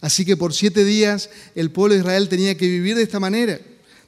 Así 0.00 0.24
que 0.24 0.38
por 0.38 0.54
siete 0.54 0.86
días 0.86 1.28
el 1.54 1.70
pueblo 1.70 1.96
de 1.96 2.00
Israel 2.00 2.30
tenía 2.30 2.56
que 2.56 2.66
vivir 2.66 2.96
de 2.96 3.02
esta 3.02 3.20
manera. 3.20 3.60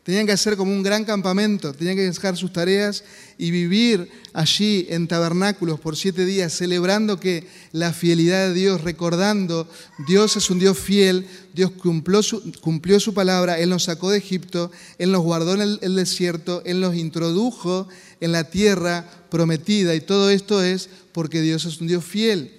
Tenían 0.07 0.25
que 0.25 0.33
hacer 0.33 0.57
como 0.57 0.73
un 0.73 0.85
gran 0.85 1.05
campamento, 1.05 1.73
tenían 1.73 1.97
que 1.97 2.03
dejar 2.03 2.37
sus 2.37 2.53
tareas 2.53 3.03
y 3.38 3.51
vivir 3.51 4.09
allí 4.33 4.87
en 4.88 5.09
tabernáculos 5.09 5.81
por 5.81 5.97
siete 5.97 6.25
días, 6.25 6.53
celebrando 6.53 7.19
que 7.19 7.45
la 7.73 7.92
fidelidad 7.92 8.47
de 8.47 8.55
Dios, 8.55 8.83
recordando, 8.83 9.69
Dios 10.07 10.37
es 10.37 10.49
un 10.49 10.61
Dios 10.61 10.79
fiel, 10.79 11.27
Dios 11.55 11.73
cumplió 11.73 12.23
su, 12.23 12.53
cumplió 12.61 13.01
su 13.01 13.14
palabra, 13.14 13.59
Él 13.59 13.69
nos 13.69 13.83
sacó 13.83 14.12
de 14.12 14.19
Egipto, 14.19 14.71
Él 14.99 15.11
nos 15.11 15.23
guardó 15.25 15.55
en 15.55 15.62
el, 15.62 15.79
el 15.83 15.97
desierto, 15.97 16.62
Él 16.64 16.81
nos 16.81 16.95
introdujo 16.95 17.88
en 18.21 18.31
la 18.31 18.45
tierra 18.45 19.11
prometida 19.29 19.92
y 19.97 20.01
todo 20.01 20.31
esto 20.31 20.62
es 20.62 20.88
porque 21.11 21.40
Dios 21.40 21.64
es 21.64 21.81
un 21.81 21.88
Dios 21.88 22.05
fiel, 22.05 22.53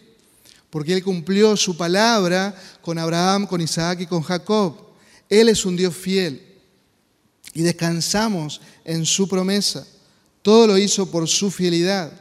porque 0.69 0.91
Él 0.91 1.01
cumplió 1.01 1.55
su 1.55 1.77
palabra 1.77 2.61
con 2.81 2.99
Abraham, 2.99 3.47
con 3.47 3.61
Isaac 3.61 4.01
y 4.01 4.05
con 4.05 4.21
Jacob. 4.21 4.75
Él 5.29 5.47
es 5.47 5.63
un 5.63 5.77
Dios 5.77 5.95
fiel 5.95 6.46
y 7.53 7.61
descansamos 7.61 8.61
en 8.85 9.05
su 9.05 9.27
promesa. 9.27 9.85
Todo 10.41 10.67
lo 10.67 10.77
hizo 10.77 11.09
por 11.09 11.27
su 11.27 11.51
fidelidad. 11.51 12.11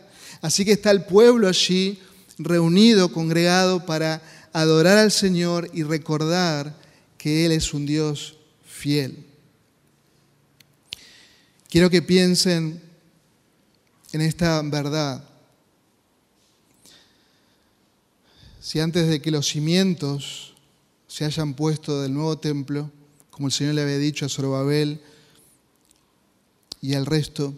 Así 0.40 0.64
que 0.64 0.72
está 0.72 0.90
el 0.90 1.04
pueblo 1.04 1.48
allí 1.48 1.98
reunido, 2.38 3.12
congregado 3.12 3.84
para 3.86 4.22
adorar 4.52 4.98
al 4.98 5.12
Señor 5.12 5.70
y 5.72 5.82
recordar 5.82 6.74
que 7.18 7.46
Él 7.46 7.52
es 7.52 7.72
un 7.74 7.86
Dios 7.86 8.36
fiel. 8.66 9.24
Quiero 11.68 11.90
que 11.90 12.02
piensen 12.02 12.80
en 14.12 14.20
esta 14.20 14.62
verdad. 14.62 15.24
si 18.66 18.80
antes 18.80 19.06
de 19.06 19.22
que 19.22 19.30
los 19.30 19.46
cimientos 19.46 20.52
se 21.06 21.24
hayan 21.24 21.54
puesto 21.54 22.02
del 22.02 22.12
nuevo 22.12 22.36
templo, 22.36 22.90
como 23.30 23.46
el 23.46 23.52
Señor 23.52 23.74
le 23.74 23.82
había 23.82 23.98
dicho 23.98 24.26
a 24.26 24.28
Zorobabel 24.28 25.00
y 26.80 26.94
al 26.94 27.06
resto, 27.06 27.54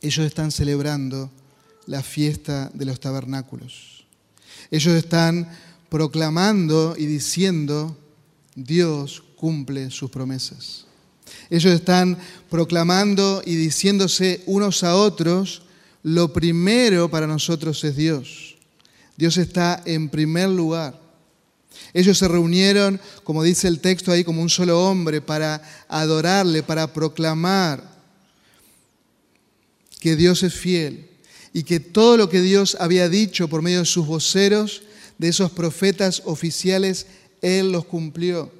ellos 0.00 0.26
están 0.26 0.50
celebrando 0.50 1.30
la 1.86 2.02
fiesta 2.02 2.70
de 2.74 2.84
los 2.84 3.00
tabernáculos. 3.00 4.04
Ellos 4.70 4.94
están 4.94 5.48
proclamando 5.88 6.94
y 6.98 7.06
diciendo, 7.06 7.96
Dios 8.54 9.22
cumple 9.36 9.90
sus 9.90 10.10
promesas. 10.10 10.86
Ellos 11.50 11.72
están 11.72 12.18
proclamando 12.50 13.42
y 13.44 13.54
diciéndose 13.54 14.42
unos 14.46 14.82
a 14.82 14.96
otros, 14.96 15.62
lo 16.02 16.32
primero 16.32 17.10
para 17.10 17.26
nosotros 17.26 17.82
es 17.84 17.96
Dios. 17.96 18.56
Dios 19.16 19.36
está 19.38 19.82
en 19.84 20.08
primer 20.08 20.48
lugar. 20.48 21.00
Ellos 21.92 22.18
se 22.18 22.28
reunieron, 22.28 23.00
como 23.24 23.42
dice 23.42 23.68
el 23.68 23.80
texto 23.80 24.12
ahí, 24.12 24.24
como 24.24 24.42
un 24.42 24.50
solo 24.50 24.88
hombre 24.88 25.20
para 25.20 25.62
adorarle, 25.88 26.62
para 26.62 26.92
proclamar 26.92 27.95
que 30.00 30.16
Dios 30.16 30.42
es 30.42 30.54
fiel 30.54 31.08
y 31.52 31.62
que 31.62 31.80
todo 31.80 32.16
lo 32.16 32.28
que 32.28 32.40
Dios 32.42 32.76
había 32.80 33.08
dicho 33.08 33.48
por 33.48 33.62
medio 33.62 33.80
de 33.80 33.86
sus 33.86 34.06
voceros, 34.06 34.82
de 35.18 35.28
esos 35.28 35.50
profetas 35.50 36.22
oficiales, 36.26 37.06
Él 37.40 37.72
los 37.72 37.86
cumplió. 37.86 38.52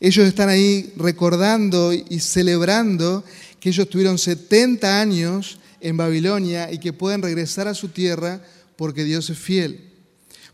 Ellos 0.00 0.26
están 0.26 0.48
ahí 0.48 0.92
recordando 0.96 1.92
y 1.92 2.18
celebrando 2.20 3.22
que 3.60 3.68
ellos 3.68 3.88
tuvieron 3.88 4.18
70 4.18 5.00
años 5.00 5.58
en 5.80 5.96
Babilonia 5.96 6.72
y 6.72 6.78
que 6.78 6.92
pueden 6.92 7.22
regresar 7.22 7.68
a 7.68 7.74
su 7.74 7.88
tierra 7.88 8.42
porque 8.76 9.04
Dios 9.04 9.30
es 9.30 9.38
fiel. 9.38 9.92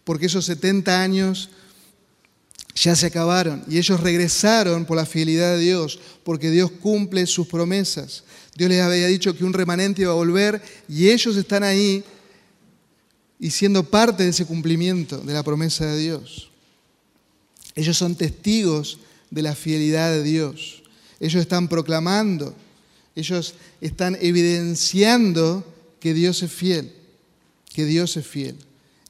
Porque 0.05 0.27
esos 0.27 0.45
70 0.45 1.01
años 1.01 1.51
ya 2.75 2.95
se 2.95 3.07
acabaron 3.07 3.65
y 3.69 3.79
ellos 3.79 4.01
regresaron 4.01 4.85
por 4.85 4.97
la 4.97 5.07
fidelidad 5.07 5.57
de 5.57 5.61
Dios, 5.61 5.99
porque 6.25 6.51
Dios 6.51 6.71
cumple 6.71 7.27
sus 7.27 7.47
promesas. 7.47 8.25
Dios 8.59 8.71
les 8.71 8.83
había 8.83 9.07
dicho 9.07 9.37
que 9.37 9.45
un 9.45 9.53
remanente 9.53 10.03
iba 10.03 10.11
a 10.11 10.17
volver 10.17 10.61
y 10.89 11.11
ellos 11.11 11.37
están 11.37 11.63
ahí 11.63 12.03
y 13.39 13.51
siendo 13.51 13.85
parte 13.85 14.25
de 14.25 14.31
ese 14.31 14.47
cumplimiento 14.47 15.19
de 15.19 15.33
la 15.33 15.45
promesa 15.45 15.87
de 15.87 15.97
Dios. 15.97 16.51
Ellos 17.77 17.97
son 17.97 18.17
testigos 18.17 18.99
de 19.31 19.43
la 19.43 19.55
fidelidad 19.55 20.11
de 20.11 20.25
Dios. 20.25 20.83
Ellos 21.21 21.41
están 21.41 21.69
proclamando, 21.69 22.53
ellos 23.15 23.55
están 23.81 24.19
evidenciando 24.21 25.65
que 26.01 26.13
Dios 26.13 26.43
es 26.43 26.51
fiel, 26.51 26.93
que 27.73 27.85
Dios 27.85 28.17
es 28.17 28.27
fiel. 28.27 28.57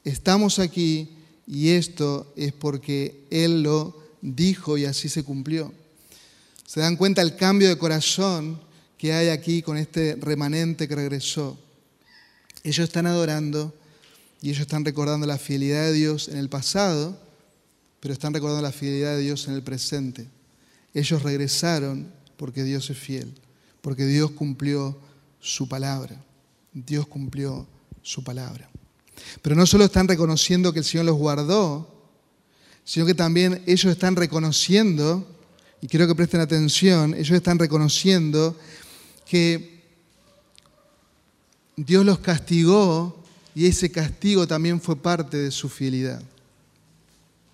Estamos 0.04 0.58
aquí 0.58 1.08
y 1.46 1.70
esto 1.70 2.30
es 2.37 2.52
porque 2.52 3.22
Él 3.30 3.62
lo 3.62 3.96
dijo 4.20 4.76
y 4.76 4.84
así 4.84 5.08
se 5.08 5.22
cumplió. 5.22 5.72
¿Se 6.66 6.80
dan 6.80 6.96
cuenta 6.96 7.22
el 7.22 7.34
cambio 7.34 7.70
de 7.70 7.78
corazón 7.78 8.67
que 8.98 9.12
hay 9.12 9.28
aquí 9.28 9.62
con 9.62 9.78
este 9.78 10.16
remanente 10.20 10.87
que 10.88 10.96
regresó? 10.96 11.58
Ellos 12.64 12.84
están 12.84 13.06
adorando 13.06 13.74
y 14.42 14.50
ellos 14.50 14.62
están 14.62 14.84
recordando 14.84 15.26
la 15.26 15.38
fidelidad 15.38 15.84
de 15.84 15.92
Dios 15.92 16.28
en 16.28 16.37
el 16.37 16.48
pasado 16.48 17.28
pero 18.00 18.14
están 18.14 18.32
recordando 18.32 18.62
la 18.62 18.72
fidelidad 18.72 19.16
de 19.16 19.22
Dios 19.22 19.48
en 19.48 19.54
el 19.54 19.62
presente. 19.62 20.28
Ellos 20.94 21.22
regresaron 21.22 22.11
porque 22.37 22.62
Dios 22.62 22.88
es 22.90 22.98
fiel, 22.98 23.32
porque 23.80 24.06
Dios 24.06 24.30
cumplió 24.32 24.98
su 25.40 25.68
palabra. 25.68 26.22
Dios 26.72 27.06
cumplió 27.06 27.66
su 28.02 28.22
palabra. 28.22 28.68
Pero 29.42 29.56
no 29.56 29.66
solo 29.66 29.84
están 29.84 30.06
reconociendo 30.06 30.72
que 30.72 30.78
el 30.78 30.84
Señor 30.84 31.06
los 31.06 31.16
guardó, 31.16 31.92
sino 32.84 33.04
que 33.04 33.14
también 33.14 33.62
ellos 33.66 33.90
están 33.90 34.14
reconociendo, 34.14 35.26
y 35.80 35.88
quiero 35.88 36.06
que 36.06 36.14
presten 36.14 36.40
atención, 36.40 37.14
ellos 37.14 37.32
están 37.32 37.58
reconociendo 37.58 38.56
que 39.28 39.82
Dios 41.76 42.04
los 42.04 42.18
castigó 42.18 43.22
y 43.54 43.66
ese 43.66 43.90
castigo 43.90 44.46
también 44.46 44.80
fue 44.80 44.96
parte 44.96 45.36
de 45.36 45.50
su 45.50 45.68
fidelidad. 45.68 46.22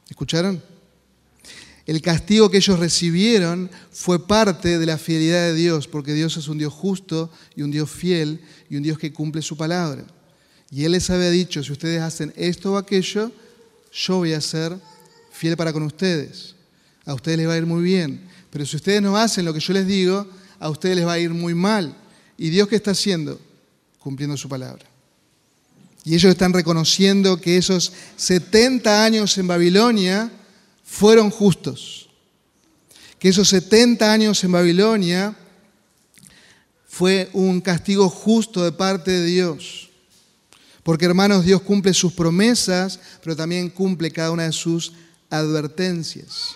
¿Escucharon? 0.08 0.62
El 1.87 2.00
castigo 2.00 2.50
que 2.50 2.58
ellos 2.58 2.78
recibieron 2.78 3.70
fue 3.90 4.26
parte 4.26 4.78
de 4.78 4.87
la 4.87 4.96
fidelidad 4.96 5.48
de 5.48 5.54
Dios, 5.54 5.87
porque 5.87 6.14
Dios 6.14 6.37
es 6.37 6.48
un 6.48 6.56
Dios 6.56 6.72
justo 6.72 7.30
y 7.54 7.62
un 7.62 7.70
Dios 7.70 7.90
fiel 7.90 8.40
y 8.70 8.76
un 8.76 8.82
Dios 8.82 8.98
que 8.98 9.12
cumple 9.12 9.42
su 9.42 9.56
palabra. 9.56 10.04
Y 10.70 10.84
Él 10.84 10.92
les 10.92 11.10
había 11.10 11.30
dicho, 11.30 11.62
si 11.62 11.72
ustedes 11.72 12.00
hacen 12.00 12.32
esto 12.37 12.72
o 12.72 12.76
aquello, 12.78 13.30
yo 13.92 14.16
voy 14.16 14.32
a 14.32 14.40
ser 14.40 14.76
fiel 15.30 15.56
para 15.56 15.72
con 15.72 15.82
ustedes. 15.82 16.54
A 17.04 17.12
ustedes 17.12 17.37
les 17.38 17.48
va 17.48 17.52
a 17.52 17.58
ir 17.58 17.66
muy 17.66 17.82
bien. 17.82 18.26
Pero 18.50 18.64
si 18.64 18.76
ustedes 18.76 19.02
no 19.02 19.16
hacen 19.16 19.44
lo 19.44 19.52
que 19.52 19.60
yo 19.60 19.72
les 19.74 19.87
digo, 19.87 20.26
a 20.58 20.70
ustedes 20.70 20.96
les 20.96 21.06
va 21.06 21.12
a 21.14 21.18
ir 21.18 21.30
muy 21.30 21.54
mal. 21.54 21.96
¿Y 22.36 22.50
Dios 22.50 22.68
qué 22.68 22.76
está 22.76 22.92
haciendo? 22.92 23.40
Cumpliendo 23.98 24.36
su 24.36 24.48
palabra. 24.48 24.84
Y 26.04 26.14
ellos 26.14 26.30
están 26.30 26.52
reconociendo 26.52 27.40
que 27.40 27.56
esos 27.56 27.92
70 28.16 29.04
años 29.04 29.38
en 29.38 29.46
Babilonia 29.46 30.30
fueron 30.84 31.30
justos. 31.30 32.08
Que 33.18 33.28
esos 33.30 33.48
70 33.48 34.12
años 34.12 34.44
en 34.44 34.52
Babilonia 34.52 35.34
fue 36.86 37.30
un 37.32 37.60
castigo 37.60 38.08
justo 38.08 38.62
de 38.62 38.72
parte 38.72 39.10
de 39.10 39.24
Dios. 39.24 39.88
Porque 40.82 41.06
hermanos, 41.06 41.46
Dios 41.46 41.62
cumple 41.62 41.94
sus 41.94 42.12
promesas, 42.12 43.00
pero 43.22 43.34
también 43.34 43.70
cumple 43.70 44.10
cada 44.10 44.30
una 44.30 44.44
de 44.44 44.52
sus 44.52 44.92
advertencias. 45.30 46.54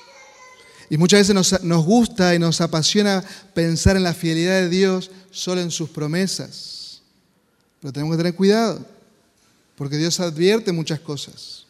Y 0.91 0.97
muchas 0.97 1.21
veces 1.21 1.35
nos, 1.35 1.63
nos, 1.63 1.85
gusta 1.85 2.35
y 2.35 2.39
nos 2.39 2.61
apasiona 2.61 3.23
pensar 3.55 3.97
en 3.97 4.03
la 4.03 4.15
fidelidad 4.15 4.61
de 4.61 4.69
Dios 4.69 5.11
solo 5.31 5.61
en 5.61 5.71
sus 5.71 5.91
promesas. 5.91 7.03
Pero 7.81 7.93
tenemos 7.93 8.15
que 8.15 8.19
tener 8.19 8.35
cuidado 8.35 8.85
porque 9.79 9.97
Dios 9.97 10.19
advierte 10.19 10.73
muchas 10.73 10.99
cosas. 10.99 11.67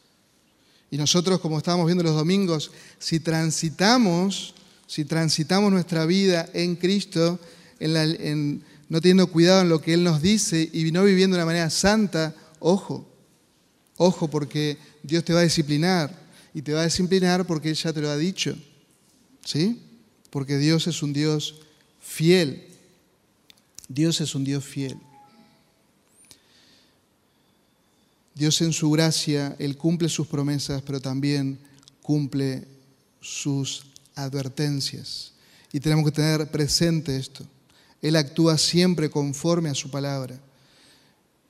Y 0.90 0.96
nosotros, 0.96 1.40
como 1.40 1.58
estábamos 1.58 1.86
viendo 1.86 2.02
los 2.02 2.14
domingos, 2.14 2.70
si 2.98 3.20
transitamos, 3.20 4.54
si 4.86 5.04
transitamos 5.04 5.70
nuestra 5.70 6.06
vida 6.06 6.48
en 6.54 6.76
Cristo, 6.76 7.38
no 7.80 9.00
teniendo 9.02 9.26
cuidado 9.26 9.60
en 9.60 9.68
lo 9.68 9.82
que 9.82 9.92
Él 9.92 10.02
nos 10.02 10.22
dice 10.22 10.70
y 10.72 10.90
no 10.90 11.04
viviendo 11.04 11.36
de 11.36 11.42
una 11.42 11.46
manera 11.46 11.68
santa, 11.68 12.34
ojo, 12.58 13.06
ojo, 13.98 14.28
porque 14.28 14.78
Dios 15.02 15.22
te 15.22 15.34
va 15.34 15.40
a 15.40 15.44
disciplinar. 15.44 16.26
Y 16.54 16.62
te 16.62 16.72
va 16.72 16.80
a 16.80 16.84
disciplinar 16.84 17.46
porque 17.46 17.68
Él 17.68 17.74
ya 17.74 17.92
te 17.92 18.00
lo 18.00 18.08
ha 18.08 18.16
dicho. 18.16 18.56
¿Sí? 19.48 19.80
Porque 20.28 20.58
Dios 20.58 20.88
es 20.88 21.02
un 21.02 21.14
Dios 21.14 21.54
fiel. 22.02 22.68
Dios 23.88 24.20
es 24.20 24.34
un 24.34 24.44
Dios 24.44 24.62
fiel. 24.62 24.98
Dios 28.34 28.60
en 28.60 28.74
su 28.74 28.90
gracia, 28.90 29.56
Él 29.58 29.78
cumple 29.78 30.10
sus 30.10 30.26
promesas, 30.26 30.82
pero 30.82 31.00
también 31.00 31.58
cumple 32.02 32.68
sus 33.22 33.86
advertencias. 34.14 35.32
Y 35.72 35.80
tenemos 35.80 36.04
que 36.04 36.12
tener 36.12 36.50
presente 36.50 37.16
esto. 37.16 37.42
Él 38.02 38.16
actúa 38.16 38.58
siempre 38.58 39.08
conforme 39.08 39.70
a 39.70 39.74
su 39.74 39.90
palabra. 39.90 40.38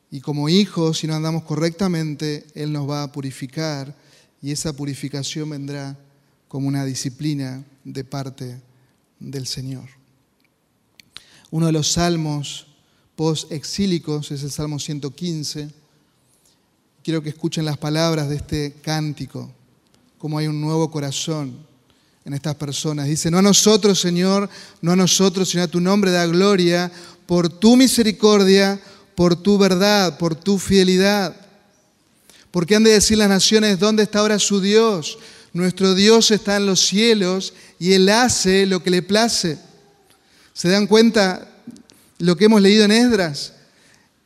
Y 0.08 0.20
como 0.20 0.48
hijos, 0.48 0.98
si 0.98 1.08
no 1.08 1.16
andamos 1.16 1.42
correctamente, 1.42 2.46
Él 2.54 2.72
nos 2.72 2.88
va 2.88 3.02
a 3.02 3.10
purificar 3.10 3.92
y 4.40 4.52
esa 4.52 4.72
purificación 4.72 5.50
vendrá 5.50 5.98
como 6.48 6.68
una 6.68 6.84
disciplina 6.84 7.64
de 7.84 8.04
parte 8.04 8.60
del 9.20 9.46
Señor. 9.46 9.88
Uno 11.50 11.66
de 11.66 11.72
los 11.72 11.92
salmos 11.92 12.66
post-exílicos 13.16 14.30
es 14.30 14.42
el 14.42 14.50
Salmo 14.50 14.78
115 14.78 15.78
quiero 17.08 17.22
que 17.22 17.30
escuchen 17.30 17.64
las 17.64 17.78
palabras 17.78 18.28
de 18.28 18.36
este 18.36 18.74
cántico, 18.82 19.50
como 20.18 20.36
hay 20.36 20.46
un 20.46 20.60
nuevo 20.60 20.90
corazón 20.90 21.56
en 22.26 22.34
estas 22.34 22.54
personas. 22.56 23.06
Dice, 23.06 23.30
no 23.30 23.38
a 23.38 23.42
nosotros, 23.42 23.98
Señor, 23.98 24.50
no 24.82 24.92
a 24.92 24.96
nosotros, 24.96 25.48
sino 25.48 25.62
a 25.62 25.68
tu 25.68 25.80
nombre 25.80 26.10
da 26.10 26.26
gloria 26.26 26.92
por 27.24 27.48
tu 27.48 27.76
misericordia, 27.76 28.78
por 29.14 29.36
tu 29.36 29.56
verdad, 29.56 30.18
por 30.18 30.34
tu 30.34 30.58
fidelidad. 30.58 31.34
Porque 32.50 32.76
han 32.76 32.84
de 32.84 32.90
decir 32.90 33.16
las 33.16 33.30
naciones, 33.30 33.78
¿dónde 33.78 34.02
está 34.02 34.18
ahora 34.18 34.38
su 34.38 34.60
Dios? 34.60 35.18
Nuestro 35.58 35.96
Dios 35.96 36.30
está 36.30 36.56
en 36.56 36.66
los 36.66 36.86
cielos 36.86 37.52
y 37.80 37.92
Él 37.92 38.08
hace 38.08 38.64
lo 38.64 38.80
que 38.80 38.90
le 38.90 39.02
place. 39.02 39.58
¿Se 40.54 40.68
dan 40.68 40.86
cuenta 40.86 41.48
lo 42.18 42.36
que 42.36 42.44
hemos 42.44 42.62
leído 42.62 42.84
en 42.84 42.92
Esdras? 42.92 43.54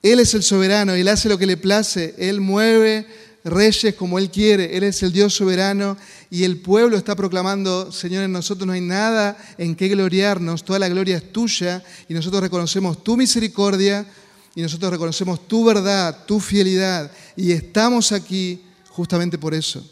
Él 0.02 0.20
es 0.20 0.34
el 0.34 0.42
soberano, 0.42 0.92
Él 0.92 1.08
hace 1.08 1.30
lo 1.30 1.38
que 1.38 1.46
le 1.46 1.56
place, 1.56 2.14
Él 2.18 2.42
mueve 2.42 3.06
reyes 3.44 3.94
como 3.94 4.18
Él 4.18 4.30
quiere, 4.30 4.76
Él 4.76 4.84
es 4.84 5.02
el 5.02 5.10
Dios 5.10 5.32
soberano 5.32 5.96
y 6.28 6.44
el 6.44 6.58
pueblo 6.58 6.98
está 6.98 7.16
proclamando, 7.16 7.90
Señor, 7.90 8.24
en 8.24 8.32
nosotros 8.32 8.66
no 8.66 8.74
hay 8.74 8.82
nada 8.82 9.36
en 9.56 9.74
qué 9.74 9.88
gloriarnos, 9.88 10.64
toda 10.64 10.78
la 10.78 10.88
gloria 10.90 11.16
es 11.16 11.32
tuya 11.32 11.82
y 12.10 12.14
nosotros 12.14 12.42
reconocemos 12.42 13.02
tu 13.02 13.16
misericordia 13.16 14.06
y 14.54 14.60
nosotros 14.60 14.92
reconocemos 14.92 15.48
tu 15.48 15.64
verdad, 15.64 16.26
tu 16.26 16.40
fidelidad. 16.40 17.10
Y 17.36 17.52
estamos 17.52 18.12
aquí 18.12 18.60
justamente 18.90 19.38
por 19.38 19.54
eso, 19.54 19.82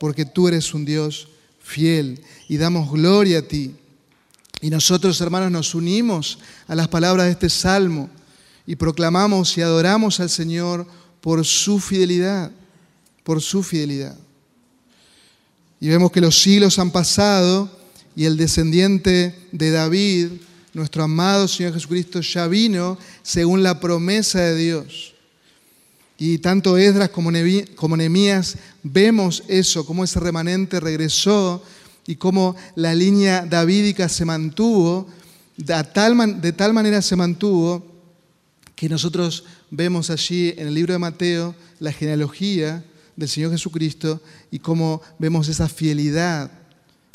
porque 0.00 0.24
tú 0.24 0.48
eres 0.48 0.72
un 0.72 0.86
Dios 0.86 1.28
fiel 1.62 2.22
y 2.48 2.56
damos 2.56 2.90
gloria 2.90 3.40
a 3.40 3.42
ti. 3.42 3.74
Y 4.62 4.70
nosotros, 4.70 5.20
hermanos, 5.20 5.52
nos 5.52 5.74
unimos 5.74 6.38
a 6.66 6.74
las 6.74 6.88
palabras 6.88 7.26
de 7.26 7.32
este 7.32 7.50
salmo 7.50 8.08
y 8.66 8.76
proclamamos 8.76 9.58
y 9.58 9.60
adoramos 9.60 10.18
al 10.18 10.30
Señor 10.30 10.86
por 11.20 11.44
su 11.44 11.78
fidelidad, 11.78 12.50
por 13.24 13.42
su 13.42 13.62
fidelidad. 13.62 14.16
Y 15.80 15.88
vemos 15.88 16.10
que 16.10 16.22
los 16.22 16.40
siglos 16.40 16.78
han 16.78 16.90
pasado 16.90 17.70
y 18.16 18.24
el 18.24 18.38
descendiente 18.38 19.48
de 19.52 19.70
David, 19.70 20.28
nuestro 20.72 21.04
amado 21.04 21.46
Señor 21.46 21.74
Jesucristo, 21.74 22.22
ya 22.22 22.46
vino 22.46 22.96
según 23.22 23.62
la 23.62 23.80
promesa 23.80 24.40
de 24.40 24.56
Dios. 24.56 25.09
Y 26.22 26.36
tanto 26.36 26.76
Esdras 26.76 27.08
como 27.08 27.30
Nehemías 27.32 28.58
vemos 28.82 29.42
eso, 29.48 29.86
cómo 29.86 30.04
ese 30.04 30.20
remanente 30.20 30.78
regresó 30.78 31.64
y 32.06 32.16
cómo 32.16 32.56
la 32.74 32.94
línea 32.94 33.46
davídica 33.46 34.06
se 34.06 34.26
mantuvo, 34.26 35.08
de 35.56 35.82
tal, 35.82 36.42
de 36.42 36.52
tal 36.52 36.74
manera 36.74 37.00
se 37.00 37.16
mantuvo 37.16 37.86
que 38.76 38.86
nosotros 38.90 39.44
vemos 39.70 40.10
allí 40.10 40.52
en 40.58 40.68
el 40.68 40.74
libro 40.74 40.92
de 40.92 40.98
Mateo 40.98 41.54
la 41.78 41.90
genealogía 41.90 42.84
del 43.16 43.28
Señor 43.30 43.52
Jesucristo 43.52 44.20
y 44.50 44.58
cómo 44.58 45.00
vemos 45.18 45.48
esa 45.48 45.70
fidelidad 45.70 46.50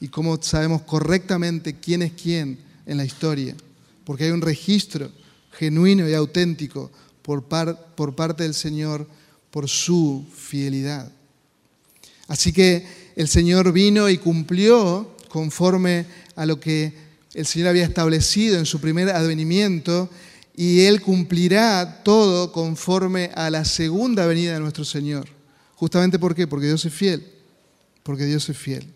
y 0.02 0.08
cómo 0.08 0.41
sabemos 0.41 0.82
correctamente 0.82 1.76
quién 1.76 2.02
es 2.02 2.12
quién 2.13 2.58
en 2.88 2.98
la 2.98 3.06
historia, 3.06 3.56
porque 4.04 4.24
hay 4.24 4.32
un 4.32 4.41
registro 4.41 5.12
genuino 5.52 6.10
y 6.10 6.15
auténtico 6.15 6.89
por, 7.25 7.43
por 7.43 8.15
parte 8.15 8.43
del 8.43 8.53
Señor 8.53 9.07
por 9.49 9.67
su 9.67 10.23
fidelidad. 10.35 11.11
Así 12.27 12.53
que 12.53 12.85
el 13.15 13.27
Señor 13.27 13.71
vino 13.71 14.09
y 14.09 14.19
cumplió 14.19 15.15
conforme 15.27 16.05
a 16.35 16.45
lo 16.45 16.59
que 16.59 16.93
el 17.33 17.45
Señor 17.45 17.69
había 17.69 17.83
establecido 17.83 18.59
en 18.59 18.65
su 18.65 18.79
primer 18.79 19.09
advenimiento 19.09 20.09
y 20.55 20.81
Él 20.81 21.01
cumplirá 21.01 22.03
todo 22.03 22.51
conforme 22.51 23.31
a 23.35 23.49
la 23.49 23.65
segunda 23.65 24.25
venida 24.27 24.53
de 24.53 24.59
nuestro 24.59 24.85
Señor. 24.85 25.27
Justamente 25.75 26.19
¿por 26.19 26.35
qué? 26.35 26.47
Porque 26.47 26.67
Dios 26.67 26.85
es 26.85 26.93
fiel. 26.93 27.25
Porque 28.03 28.25
Dios 28.25 28.47
es 28.47 28.57
fiel. 28.57 28.88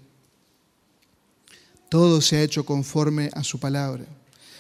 Todo 1.90 2.22
se 2.22 2.38
ha 2.38 2.44
hecho 2.44 2.64
conforme 2.64 3.32
a 3.34 3.44
su 3.44 3.60
palabra. 3.60 4.06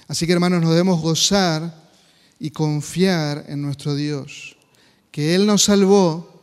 Así 0.07 0.25
que 0.25 0.33
hermanos, 0.33 0.61
nos 0.61 0.71
debemos 0.71 0.99
gozar 1.01 1.88
y 2.39 2.51
confiar 2.51 3.45
en 3.47 3.61
nuestro 3.61 3.95
Dios, 3.95 4.55
que 5.11 5.35
Él 5.35 5.45
nos 5.45 5.63
salvó 5.63 6.41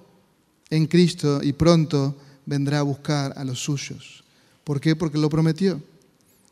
en 0.70 0.86
Cristo 0.86 1.40
y 1.42 1.52
pronto 1.52 2.16
vendrá 2.44 2.80
a 2.80 2.82
buscar 2.82 3.32
a 3.36 3.44
los 3.44 3.60
suyos. 3.60 4.24
¿Por 4.64 4.80
qué? 4.80 4.94
Porque 4.94 5.18
lo 5.18 5.30
prometió 5.30 5.82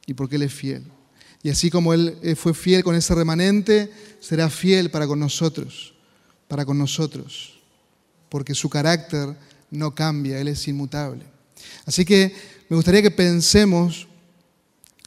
y 0.06 0.14
porque 0.14 0.36
Él 0.36 0.42
es 0.42 0.54
fiel. 0.54 0.84
Y 1.42 1.50
así 1.50 1.70
como 1.70 1.92
Él 1.92 2.16
fue 2.36 2.54
fiel 2.54 2.82
con 2.82 2.94
ese 2.94 3.14
remanente, 3.14 3.92
será 4.20 4.48
fiel 4.48 4.90
para 4.90 5.06
con 5.06 5.20
nosotros, 5.20 5.92
para 6.48 6.64
con 6.64 6.78
nosotros, 6.78 7.60
porque 8.30 8.54
su 8.54 8.70
carácter 8.70 9.36
no 9.70 9.94
cambia, 9.94 10.40
Él 10.40 10.48
es 10.48 10.66
inmutable. 10.66 11.24
Así 11.84 12.04
que 12.04 12.34
me 12.68 12.76
gustaría 12.76 13.02
que 13.02 13.10
pensemos 13.10 14.06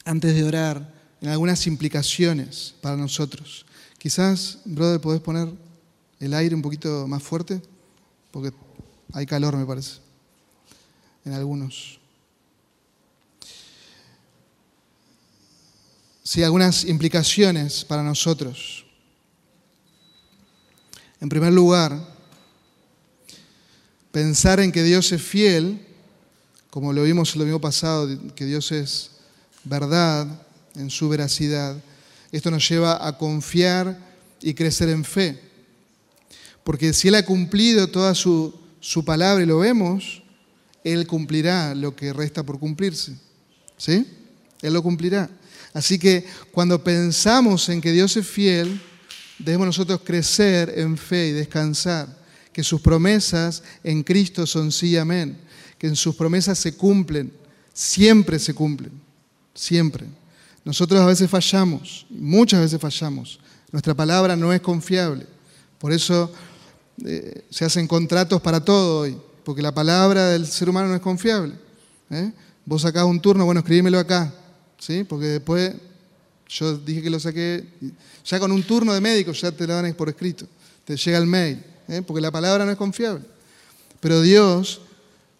antes 0.05 0.35
de 0.35 0.43
orar 0.43 0.93
en 1.21 1.29
algunas 1.29 1.65
implicaciones 1.65 2.75
para 2.81 2.95
nosotros. 2.95 3.65
Quizás, 3.97 4.59
brother, 4.65 5.01
podés 5.01 5.21
poner 5.21 5.49
el 6.19 6.33
aire 6.33 6.55
un 6.55 6.61
poquito 6.61 7.07
más 7.07 7.23
fuerte, 7.23 7.61
porque 8.31 8.51
hay 9.13 9.25
calor, 9.25 9.55
me 9.55 9.65
parece, 9.65 9.99
en 11.25 11.33
algunos. 11.33 11.99
Sí, 16.23 16.43
algunas 16.43 16.83
implicaciones 16.83 17.85
para 17.85 18.03
nosotros. 18.03 18.85
En 21.19 21.29
primer 21.29 21.53
lugar, 21.53 21.99
pensar 24.11 24.59
en 24.59 24.71
que 24.71 24.83
Dios 24.83 25.11
es 25.11 25.21
fiel, 25.21 25.85
como 26.69 26.93
lo 26.93 27.03
vimos 27.03 27.33
el 27.33 27.39
domingo 27.39 27.61
pasado, 27.61 28.07
que 28.35 28.45
Dios 28.45 28.71
es 28.71 29.11
verdad, 29.63 30.27
en 30.75 30.89
su 30.89 31.09
veracidad. 31.09 31.75
Esto 32.31 32.51
nos 32.51 32.67
lleva 32.67 33.05
a 33.05 33.17
confiar 33.17 33.97
y 34.41 34.53
crecer 34.53 34.89
en 34.89 35.03
fe. 35.03 35.39
Porque 36.63 36.93
si 36.93 37.07
Él 37.07 37.15
ha 37.15 37.25
cumplido 37.25 37.87
toda 37.87 38.13
su, 38.13 38.53
su 38.79 39.05
palabra 39.05 39.43
y 39.43 39.47
lo 39.47 39.59
vemos, 39.59 40.21
Él 40.83 41.07
cumplirá 41.07 41.73
lo 41.73 41.95
que 41.95 42.13
resta 42.13 42.43
por 42.43 42.59
cumplirse. 42.59 43.17
¿Sí? 43.77 44.05
Él 44.61 44.73
lo 44.73 44.83
cumplirá. 44.83 45.29
Así 45.73 45.99
que 45.99 46.25
cuando 46.51 46.83
pensamos 46.83 47.69
en 47.69 47.81
que 47.81 47.91
Dios 47.91 48.17
es 48.17 48.27
fiel, 48.27 48.81
debemos 49.37 49.67
nosotros 49.67 50.01
crecer 50.03 50.73
en 50.77 50.97
fe 50.97 51.27
y 51.27 51.31
descansar, 51.31 52.07
que 52.51 52.63
sus 52.63 52.81
promesas 52.81 53.63
en 53.83 54.03
Cristo 54.03 54.47
son 54.47 54.71
sí 54.71 54.89
y 54.89 54.97
amén, 54.97 55.37
que 55.77 55.87
en 55.87 55.95
sus 55.95 56.15
promesas 56.15 56.57
se 56.57 56.75
cumplen, 56.75 57.31
siempre 57.73 58.39
se 58.39 58.53
cumplen 58.55 59.07
siempre. 59.57 60.05
Nosotros 60.67 60.99
a 60.99 61.05
veces 61.05 61.29
fallamos, 61.29 62.05
muchas 62.09 62.59
veces 62.59 62.77
fallamos. 62.77 63.39
Nuestra 63.71 63.93
palabra 63.93 64.35
no 64.35 64.51
es 64.51 64.59
confiable. 64.59 65.25
Por 65.79 65.93
eso 65.93 66.29
eh, 67.05 67.45
se 67.49 67.63
hacen 67.63 67.87
contratos 67.87 68.41
para 68.41 68.59
todo 68.59 68.99
hoy, 68.99 69.17
porque 69.45 69.61
la 69.61 69.73
palabra 69.73 70.27
del 70.27 70.45
ser 70.45 70.69
humano 70.69 70.89
no 70.89 70.95
es 70.95 70.99
confiable. 70.99 71.53
¿eh? 72.09 72.33
Vos 72.65 72.81
sacás 72.81 73.05
un 73.05 73.21
turno, 73.21 73.45
bueno, 73.45 73.61
escribímelo 73.61 73.97
acá, 73.97 74.33
¿sí? 74.77 75.05
porque 75.05 75.27
después 75.27 75.73
yo 76.49 76.77
dije 76.77 77.01
que 77.01 77.11
lo 77.11 77.21
saqué, 77.21 77.65
ya 78.25 78.37
con 78.37 78.51
un 78.51 78.61
turno 78.61 78.93
de 78.93 78.99
médico 78.99 79.31
ya 79.31 79.53
te 79.53 79.65
lo 79.65 79.73
dan 79.73 79.93
por 79.93 80.09
escrito, 80.09 80.47
te 80.83 80.97
llega 80.97 81.17
el 81.17 81.27
mail, 81.27 81.63
¿eh? 81.87 82.01
porque 82.05 82.19
la 82.19 82.29
palabra 82.31 82.65
no 82.65 82.71
es 82.71 82.77
confiable. 82.77 83.23
Pero 84.01 84.19
Dios 84.19 84.81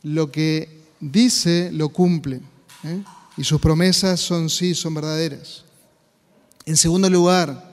lo 0.04 0.32
que 0.32 0.84
dice 1.02 1.70
lo 1.74 1.90
cumple 1.90 2.40
y 3.38 3.44
sus 3.44 3.62
promesas 3.62 4.20
son 4.20 4.50
sí, 4.50 4.74
son 4.74 4.96
verdaderas. 4.96 5.64
En 6.66 6.76
segundo 6.76 7.10
lugar, 7.10 7.72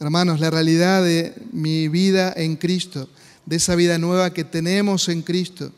hermanos, 0.00 0.40
la 0.40 0.50
realidad 0.50 1.02
de 1.02 1.34
mi 1.52 1.88
vida 1.88 2.32
en 2.36 2.56
Cristo, 2.56 3.08
de 3.46 3.56
esa 3.56 3.76
vida 3.76 3.96
nueva 3.96 4.34
que 4.34 4.44
tenemos 4.44 5.08
en 5.08 5.22
Cristo 5.22 5.72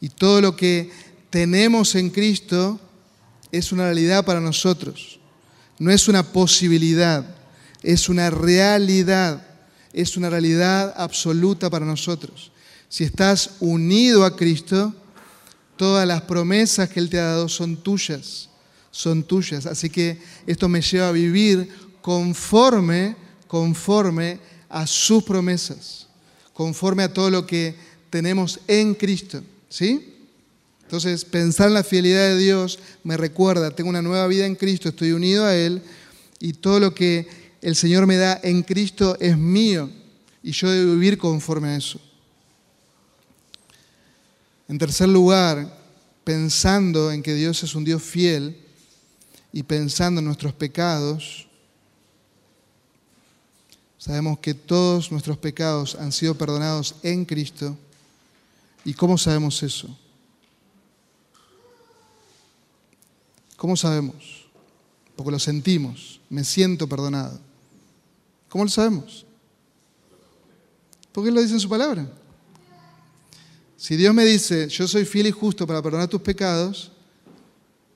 y 0.00 0.10
todo 0.10 0.40
lo 0.40 0.54
que 0.54 0.90
tenemos 1.30 1.94
en 1.94 2.10
Cristo 2.10 2.78
es 3.50 3.72
una 3.72 3.84
realidad 3.84 4.24
para 4.24 4.40
nosotros. 4.40 5.18
No 5.78 5.90
es 5.90 6.06
una 6.08 6.22
posibilidad, 6.22 7.24
es 7.82 8.08
una 8.08 8.30
realidad, 8.30 9.46
es 9.92 10.16
una 10.16 10.28
realidad 10.28 10.94
absoluta 10.96 11.70
para 11.70 11.86
nosotros. 11.86 12.52
Si 12.88 13.04
estás 13.04 13.52
unido 13.60 14.24
a 14.24 14.36
Cristo, 14.36 14.94
Todas 15.78 16.06
las 16.06 16.20
promesas 16.22 16.90
que 16.90 17.00
Él 17.00 17.08
te 17.08 17.18
ha 17.18 17.24
dado 17.24 17.48
son 17.48 17.76
tuyas, 17.78 18.50
son 18.90 19.22
tuyas. 19.22 19.64
Así 19.64 19.88
que 19.88 20.18
esto 20.46 20.68
me 20.68 20.82
lleva 20.82 21.08
a 21.08 21.12
vivir 21.12 21.68
conforme, 22.02 23.16
conforme 23.46 24.40
a 24.68 24.86
sus 24.86 25.24
promesas, 25.24 26.06
conforme 26.52 27.04
a 27.04 27.12
todo 27.12 27.30
lo 27.30 27.46
que 27.46 27.74
tenemos 28.10 28.60
en 28.66 28.94
Cristo. 28.94 29.42
¿Sí? 29.70 30.16
Entonces, 30.82 31.24
pensar 31.24 31.68
en 31.68 31.74
la 31.74 31.84
fidelidad 31.84 32.28
de 32.28 32.38
Dios 32.38 32.78
me 33.04 33.16
recuerda, 33.16 33.70
tengo 33.70 33.90
una 33.90 34.02
nueva 34.02 34.26
vida 34.26 34.46
en 34.46 34.56
Cristo, 34.56 34.88
estoy 34.88 35.12
unido 35.12 35.44
a 35.44 35.54
Él 35.54 35.82
y 36.40 36.54
todo 36.54 36.80
lo 36.80 36.94
que 36.94 37.28
el 37.60 37.76
Señor 37.76 38.06
me 38.06 38.16
da 38.16 38.40
en 38.42 38.62
Cristo 38.62 39.16
es 39.20 39.36
mío 39.36 39.90
y 40.42 40.52
yo 40.52 40.70
debo 40.70 40.94
vivir 40.94 41.18
conforme 41.18 41.68
a 41.68 41.76
eso. 41.76 42.00
En 44.68 44.76
tercer 44.76 45.08
lugar, 45.08 45.74
pensando 46.24 47.10
en 47.10 47.22
que 47.22 47.34
Dios 47.34 47.62
es 47.62 47.74
un 47.74 47.84
Dios 47.84 48.02
fiel 48.02 48.60
y 49.50 49.62
pensando 49.62 50.18
en 50.18 50.26
nuestros 50.26 50.52
pecados, 50.52 51.48
sabemos 53.96 54.38
que 54.40 54.52
todos 54.52 55.10
nuestros 55.10 55.38
pecados 55.38 55.94
han 55.94 56.12
sido 56.12 56.34
perdonados 56.36 56.96
en 57.02 57.24
Cristo. 57.24 57.78
¿Y 58.84 58.92
cómo 58.92 59.16
sabemos 59.16 59.62
eso? 59.62 59.88
¿Cómo 63.56 63.74
sabemos? 63.74 64.46
Porque 65.16 65.32
lo 65.32 65.38
sentimos, 65.38 66.20
me 66.28 66.44
siento 66.44 66.86
perdonado. 66.86 67.40
¿Cómo 68.50 68.64
lo 68.64 68.70
sabemos? 68.70 69.24
Porque 71.10 71.30
lo 71.30 71.40
dice 71.40 71.54
en 71.54 71.60
su 71.60 71.68
palabra. 71.70 72.06
Si 73.78 73.96
Dios 73.96 74.12
me 74.12 74.24
dice, 74.24 74.68
yo 74.68 74.88
soy 74.88 75.04
fiel 75.04 75.28
y 75.28 75.30
justo 75.30 75.64
para 75.64 75.80
perdonar 75.80 76.08
tus 76.08 76.20
pecados, 76.20 76.90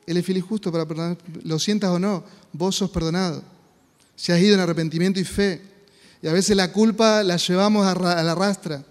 Él 0.07 0.17
es 0.17 0.25
fiel 0.25 0.39
y 0.39 0.41
justo 0.41 0.71
para 0.71 0.87
perdonar, 0.87 1.19
lo 1.43 1.59
sientas 1.59 1.91
o 1.91 1.99
no, 1.99 2.25
vos 2.53 2.77
sos 2.77 2.89
perdonado. 2.89 3.43
Si 4.15 4.31
has 4.31 4.41
ido 4.41 4.55
en 4.55 4.61
arrepentimiento 4.61 5.19
y 5.19 5.25
fe. 5.25 5.61
Y 6.23 6.29
a 6.29 6.33
veces 6.33 6.57
la 6.57 6.71
culpa 6.71 7.25
la 7.25 7.37
llevamos 7.37 7.85
a 7.85 8.23
la 8.23 8.35
rastra. 8.35 8.85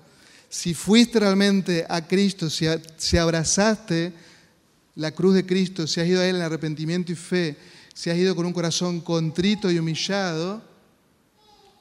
si 0.49 0.73
fuiste 0.73 1.17
realmente 1.17 1.85
a 1.87 2.05
Cristo, 2.05 2.49
si, 2.49 2.65
si 2.97 3.17
abrazaste 3.17 4.11
la 4.95 5.11
cruz 5.11 5.35
de 5.35 5.45
Cristo, 5.45 5.87
si 5.87 6.01
has 6.01 6.07
ido 6.07 6.19
a 6.19 6.27
Él 6.27 6.35
en 6.35 6.41
arrepentimiento 6.41 7.13
y 7.13 7.15
fe, 7.15 7.55
si 7.93 8.09
has 8.09 8.17
ido 8.17 8.35
con 8.35 8.45
un 8.45 8.51
corazón 8.51 8.99
contrito 8.99 9.71
y 9.71 9.79
humillado, 9.79 10.61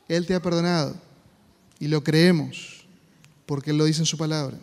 Él 0.07 0.25
te 0.25 0.37
ha 0.37 0.40
perdonado. 0.40 0.94
Y 1.81 1.88
lo 1.88 2.05
creemos, 2.05 2.85
porque 3.44 3.73
Él 3.73 3.79
lo 3.79 3.87
dice 3.87 4.03
en 4.03 4.07
su 4.07 4.16
palabra. 4.16 4.57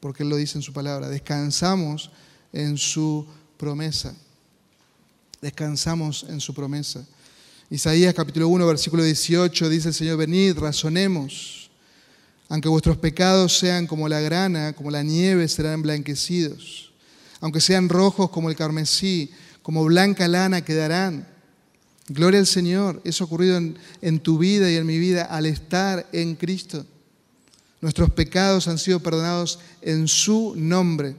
Porque 0.00 0.22
Él 0.22 0.28
lo 0.28 0.36
dice 0.36 0.58
en 0.58 0.62
su 0.62 0.72
palabra. 0.72 1.08
Descansamos 1.08 2.10
en 2.52 2.78
su 2.78 3.26
promesa. 3.56 4.14
Descansamos 5.40 6.26
en 6.28 6.40
su 6.40 6.54
promesa. 6.54 7.04
Isaías 7.68 8.14
capítulo 8.14 8.48
1, 8.48 8.66
versículo 8.66 9.02
18 9.02 9.68
dice 9.68 9.88
el 9.88 9.94
Señor, 9.94 10.18
venid, 10.18 10.56
razonemos. 10.56 11.70
Aunque 12.48 12.68
vuestros 12.68 12.96
pecados 12.96 13.58
sean 13.58 13.86
como 13.86 14.08
la 14.08 14.20
grana, 14.20 14.72
como 14.72 14.90
la 14.90 15.02
nieve, 15.02 15.48
serán 15.48 15.74
emblanquecidos. 15.74 16.92
Aunque 17.40 17.60
sean 17.60 17.88
rojos 17.88 18.30
como 18.30 18.50
el 18.50 18.56
carmesí, 18.56 19.30
como 19.62 19.84
blanca 19.84 20.28
lana 20.28 20.64
quedarán. 20.64 21.26
Gloria 22.08 22.38
al 22.38 22.46
Señor. 22.46 23.00
Eso 23.04 23.24
ha 23.24 23.26
ocurrido 23.26 23.60
en, 24.00 24.20
tu 24.20 24.38
vida 24.38 24.70
y 24.70 24.76
en 24.76 24.86
mi 24.86 24.98
vida 24.98 25.24
al 25.24 25.46
estar 25.46 26.08
en 26.12 26.36
Cristo. 26.36 26.86
Nuestros 27.86 28.10
pecados 28.10 28.66
han 28.66 28.78
sido 28.78 28.98
perdonados 28.98 29.60
en 29.80 30.08
su 30.08 30.54
nombre. 30.56 31.14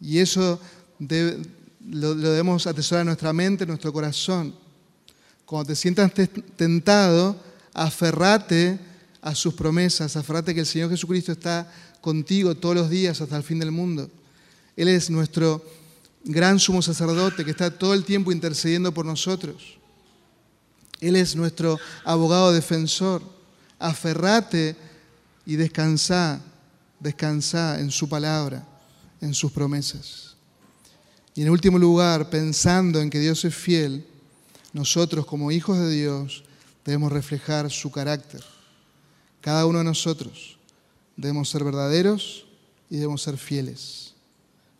Y 0.00 0.18
eso 0.18 0.58
lo, 0.98 2.14
lo 2.16 2.30
debemos 2.32 2.66
atesorar 2.66 3.02
en 3.02 3.06
nuestra 3.06 3.32
mente, 3.32 3.62
en 3.62 3.68
nuestro 3.68 3.92
corazón. 3.92 4.56
Cuando 5.46 5.68
te 5.68 5.76
sientas 5.76 6.10
tentado, 6.56 7.40
aferrate 7.72 8.76
a 9.22 9.36
sus 9.36 9.54
promesas, 9.54 10.16
aferrate 10.16 10.52
que 10.52 10.58
el 10.58 10.66
Señor 10.66 10.90
Jesucristo 10.90 11.30
está 11.30 11.72
contigo 12.00 12.56
todos 12.56 12.74
los 12.74 12.90
días 12.90 13.20
hasta 13.20 13.36
el 13.36 13.44
fin 13.44 13.60
del 13.60 13.70
mundo. 13.70 14.10
Él 14.76 14.88
es 14.88 15.10
nuestro 15.10 15.64
gran 16.24 16.58
sumo 16.58 16.82
sacerdote 16.82 17.44
que 17.44 17.52
está 17.52 17.70
todo 17.70 17.94
el 17.94 18.02
tiempo 18.02 18.32
intercediendo 18.32 18.92
por 18.92 19.06
nosotros. 19.06 19.78
Él 21.00 21.14
es 21.14 21.36
nuestro 21.36 21.78
abogado 22.04 22.52
defensor. 22.52 23.22
Aferrate 23.78 24.74
y 25.46 25.56
descansa, 25.56 26.40
descansa 27.00 27.80
en 27.80 27.90
su 27.90 28.08
palabra, 28.08 28.66
en 29.20 29.34
sus 29.34 29.52
promesas. 29.52 30.36
Y 31.34 31.42
en 31.42 31.50
último 31.50 31.78
lugar, 31.78 32.30
pensando 32.30 33.00
en 33.00 33.10
que 33.10 33.18
Dios 33.18 33.44
es 33.44 33.54
fiel, 33.54 34.06
nosotros 34.72 35.26
como 35.26 35.50
hijos 35.50 35.78
de 35.78 35.90
Dios 35.90 36.44
debemos 36.84 37.12
reflejar 37.12 37.70
su 37.70 37.90
carácter. 37.90 38.42
Cada 39.40 39.66
uno 39.66 39.78
de 39.78 39.84
nosotros 39.84 40.58
debemos 41.16 41.50
ser 41.50 41.64
verdaderos 41.64 42.46
y 42.88 42.96
debemos 42.96 43.22
ser 43.22 43.36
fieles. 43.36 44.14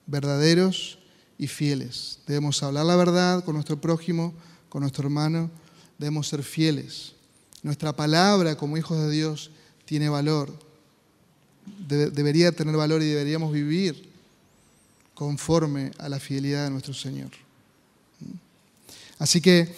Verdaderos 0.07 0.99
y 1.39 1.47
fieles. 1.47 2.21
Debemos 2.27 2.63
hablar 2.63 2.87
la 2.87 2.97
verdad 2.97 3.45
con 3.45 3.55
nuestro 3.55 3.81
prójimo, 3.81 4.35
con 4.69 4.83
nuestro 4.83 5.05
hermano. 5.05 5.51
Debemos 5.99 6.29
ser 6.29 6.43
fieles. 6.43 7.13
Nuestra 7.63 7.95
palabra 7.95 8.57
como 8.57 8.77
hijos 8.77 8.99
de 8.99 9.11
Dios 9.11 9.51
tiene 9.85 10.09
valor. 10.09 10.53
debería 11.87 12.53
tener 12.53 12.77
valor 12.77 13.03
y 13.03 13.07
deberíamos 13.07 13.53
vivir 13.53 14.11
conforme 15.15 15.93
a 15.99 16.09
la 16.09 16.19
fidelidad 16.19 16.65
de 16.65 16.71
nuestro 16.71 16.93
Señor. 16.93 17.31
Así 19.19 19.41
que 19.41 19.75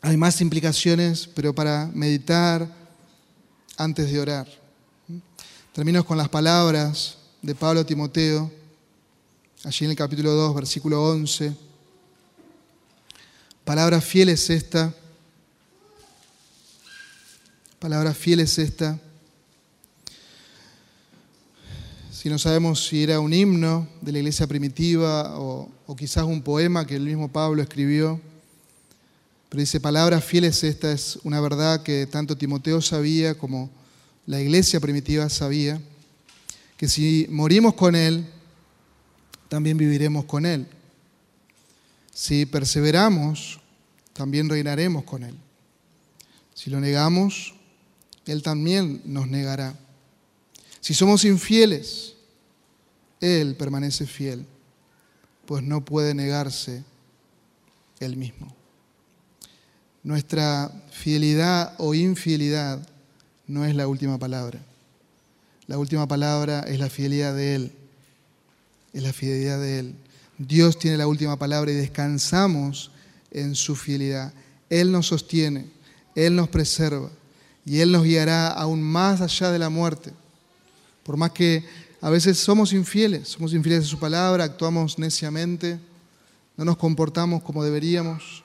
hay 0.00 0.16
más 0.16 0.40
implicaciones, 0.40 1.28
pero 1.32 1.54
para 1.54 1.88
meditar 1.94 2.68
antes 3.76 4.10
de 4.10 4.20
orar. 4.20 4.48
Termino 5.72 6.04
con 6.04 6.18
las 6.18 6.28
palabras 6.28 7.18
de 7.40 7.54
Pablo 7.54 7.80
a 7.80 7.86
Timoteo, 7.86 8.50
allí 9.64 9.84
en 9.84 9.92
el 9.92 9.96
capítulo 9.96 10.32
2, 10.32 10.54
versículo 10.54 11.02
11. 11.04 11.56
Palabra 13.64 14.00
fiel 14.00 14.30
es 14.30 14.50
esta. 14.50 14.92
Palabra 17.82 18.14
fiel 18.14 18.38
es 18.38 18.60
esta. 18.60 18.96
Si 22.12 22.28
no 22.28 22.38
sabemos 22.38 22.86
si 22.86 23.02
era 23.02 23.18
un 23.18 23.34
himno 23.34 23.88
de 24.00 24.12
la 24.12 24.18
iglesia 24.18 24.46
primitiva 24.46 25.36
o, 25.40 25.68
quizás 25.96 26.22
un 26.22 26.42
poema 26.42 26.86
que 26.86 26.94
el 26.94 27.02
mismo 27.02 27.32
Pablo 27.32 27.60
escribió, 27.60 28.20
pero 29.48 29.62
dice, 29.62 29.80
palabras 29.80 30.24
fieles, 30.24 30.62
esta 30.62 30.92
es 30.92 31.18
una 31.24 31.40
verdad 31.40 31.82
que 31.82 32.06
tanto 32.06 32.36
Timoteo 32.36 32.80
sabía 32.80 33.36
como 33.36 33.68
la 34.26 34.40
iglesia 34.40 34.78
primitiva 34.78 35.28
sabía, 35.28 35.82
que 36.76 36.86
si 36.86 37.26
morimos 37.30 37.74
con 37.74 37.96
Él, 37.96 38.24
también 39.48 39.76
viviremos 39.76 40.24
con 40.26 40.46
Él. 40.46 40.68
Si 42.14 42.46
perseveramos, 42.46 43.58
también 44.12 44.48
reinaremos 44.48 45.02
con 45.02 45.24
Él. 45.24 45.34
Si 46.54 46.70
lo 46.70 46.78
negamos, 46.78 47.54
Él 48.26 48.42
también 48.42 49.02
nos 49.04 49.28
negará. 49.28 49.74
Si 50.80 50.94
somos 50.94 51.24
infieles, 51.24 52.14
Él 53.20 53.56
permanece 53.56 54.06
fiel, 54.06 54.46
pues 55.46 55.62
no 55.62 55.84
puede 55.84 56.14
negarse 56.14 56.84
Él 58.00 58.16
mismo. 58.16 58.54
Nuestra 60.02 60.72
fidelidad 60.90 61.74
o 61.78 61.94
infidelidad 61.94 62.86
no 63.46 63.64
es 63.64 63.74
la 63.74 63.86
última 63.86 64.18
palabra. 64.18 64.60
La 65.66 65.78
última 65.78 66.08
palabra 66.08 66.60
es 66.60 66.78
la 66.78 66.90
fidelidad 66.90 67.34
de 67.34 67.54
Él. 67.54 67.72
Es 68.92 69.02
la 69.02 69.12
fidelidad 69.12 69.60
de 69.60 69.78
Él. 69.78 69.94
Dios 70.38 70.78
tiene 70.78 70.96
la 70.96 71.06
última 71.06 71.38
palabra 71.38 71.70
y 71.70 71.74
descansamos 71.74 72.90
en 73.30 73.54
su 73.54 73.76
fidelidad. 73.76 74.32
Él 74.68 74.90
nos 74.90 75.06
sostiene, 75.06 75.66
Él 76.14 76.34
nos 76.34 76.48
preserva 76.48 77.10
y 77.64 77.80
Él 77.80 77.92
nos 77.92 78.04
guiará 78.04 78.48
aún 78.48 78.82
más 78.82 79.20
allá 79.20 79.50
de 79.50 79.58
la 79.58 79.68
muerte. 79.68 80.12
Por 81.02 81.16
más 81.16 81.32
que 81.32 81.64
a 82.00 82.10
veces 82.10 82.38
somos 82.38 82.72
infieles, 82.72 83.28
somos 83.28 83.54
infieles 83.54 83.84
a 83.84 83.88
su 83.88 83.98
palabra, 83.98 84.44
actuamos 84.44 84.98
neciamente, 84.98 85.78
no 86.56 86.64
nos 86.64 86.76
comportamos 86.76 87.42
como 87.42 87.64
deberíamos, 87.64 88.42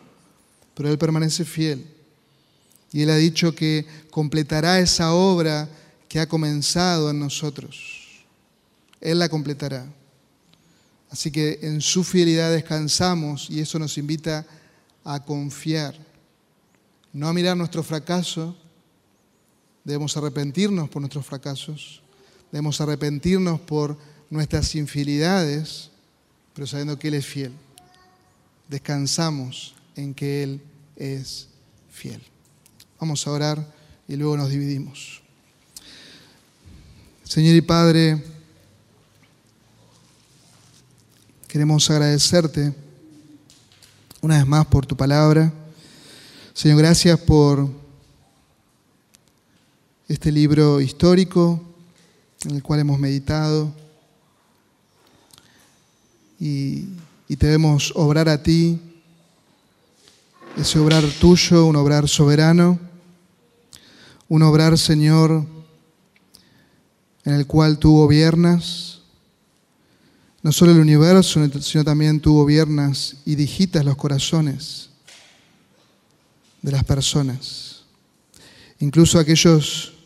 pero 0.74 0.90
Él 0.90 0.98
permanece 0.98 1.44
fiel. 1.44 1.86
Y 2.92 3.02
Él 3.02 3.10
ha 3.10 3.16
dicho 3.16 3.54
que 3.54 3.86
completará 4.12 4.80
esa 4.80 5.14
obra 5.14 5.68
que 6.08 6.20
ha 6.20 6.30
comenzado 6.30 7.10
en 7.10 7.20
nosotros. 7.20 8.24
Él 9.02 9.20
la 9.20 9.30
completará. 9.30 9.86
Así 11.10 11.32
que 11.32 11.60
en 11.62 11.82
su 11.82 12.04
fidelidad 12.04 12.52
descansamos 12.52 13.50
y 13.50 13.60
eso 13.60 13.80
nos 13.80 13.98
invita 13.98 14.46
a 15.04 15.24
confiar. 15.24 15.96
No 17.14 17.28
a 17.28 17.34
mirar 17.34 17.56
nuestro 17.56 17.84
fracaso. 17.84 18.56
Debemos 19.88 20.18
arrepentirnos 20.18 20.90
por 20.90 21.02
nuestros 21.02 21.26
fracasos. 21.26 22.02
Debemos 22.52 22.82
arrepentirnos 22.82 23.62
por 23.62 23.98
nuestras 24.30 24.76
infidelidades, 24.76 25.92
pero 26.54 26.68
sabiendo 26.68 27.00
que 27.00 27.08
Él 27.08 27.14
es 27.14 27.26
fiel. 27.26 27.54
Descansamos 28.68 29.76
en 29.96 30.14
que 30.14 30.44
Él 30.44 30.62
es 30.98 31.48
fiel. 31.90 32.22
Vamos 33.00 33.26
a 33.26 33.32
orar 33.32 33.74
y 34.10 34.18
luego 34.18 34.36
nos 34.36 34.50
dividimos. 34.50 35.22
Señor 37.24 37.56
y 37.56 37.62
Padre, 37.62 38.22
queremos 41.48 41.90
agradecerte 41.90 42.74
una 44.20 44.36
vez 44.36 44.48
más 44.48 44.66
por 44.66 44.86
tu 44.86 44.98
palabra. 44.98 45.54
Señor, 46.54 46.80
gracias 46.80 47.18
por 47.22 47.87
este 50.08 50.32
libro 50.32 50.80
histórico 50.80 51.62
en 52.46 52.56
el 52.56 52.64
cual 52.64 52.80
hemos 52.80 52.98
meditado 52.98 53.74
y, 56.40 56.86
y 57.28 57.36
te 57.36 57.48
vemos 57.48 57.92
obrar 57.96 58.30
a 58.30 58.42
ti 58.42 58.80
ese 60.58 60.80
obrar 60.80 61.04
tuyo, 61.20 61.66
un 61.66 61.76
obrar 61.76 62.08
soberano, 62.08 62.80
un 64.30 64.42
obrar, 64.44 64.78
Señor, 64.78 65.46
en 67.26 67.34
el 67.34 67.46
cual 67.46 67.78
tú 67.78 67.92
gobiernas, 67.92 69.02
no 70.42 70.52
solo 70.52 70.72
el 70.72 70.80
universo, 70.80 71.46
sino 71.62 71.84
también 71.84 72.22
tú 72.22 72.34
gobiernas 72.34 73.18
y 73.26 73.36
digitas 73.36 73.84
los 73.84 73.98
corazones 73.98 74.90
de 76.62 76.72
las 76.72 76.84
personas. 76.86 77.84
Incluso 78.80 79.20
aquellos 79.20 79.97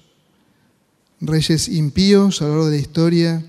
reyes 1.21 1.67
impíos 1.67 2.41
a 2.41 2.45
lo 2.45 2.51
largo 2.51 2.65
de 2.65 2.77
la 2.77 2.81
historia 2.81 3.45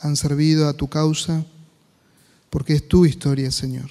han 0.00 0.16
servido 0.16 0.68
a 0.68 0.72
tu 0.72 0.88
causa, 0.88 1.44
porque 2.50 2.74
es 2.74 2.88
tu 2.88 3.04
historia, 3.04 3.50
Señor. 3.50 3.90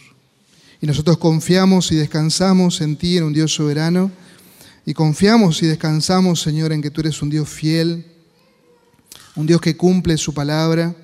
Y 0.82 0.88
nosotros 0.88 1.18
confiamos 1.18 1.92
y 1.92 1.96
descansamos 1.96 2.82
en 2.82 2.98
ti, 2.98 3.18
en 3.18 3.26
un 3.26 3.34
Dios 3.34 3.54
soberano. 3.54 4.12
Y 4.86 4.94
confiamos 4.94 5.62
y 5.62 5.68
descansamos, 5.68 6.42
Señor, 6.42 6.72
en 6.72 6.82
que 6.82 6.90
tú 6.90 7.02
eres 7.02 7.22
un 7.22 7.30
Dios 7.30 7.48
fiel, 7.50 8.06
un 9.36 9.46
Dios 9.46 9.62
que 9.62 9.76
cumple 9.76 10.18
su 10.18 10.34
palabra. 10.34 10.96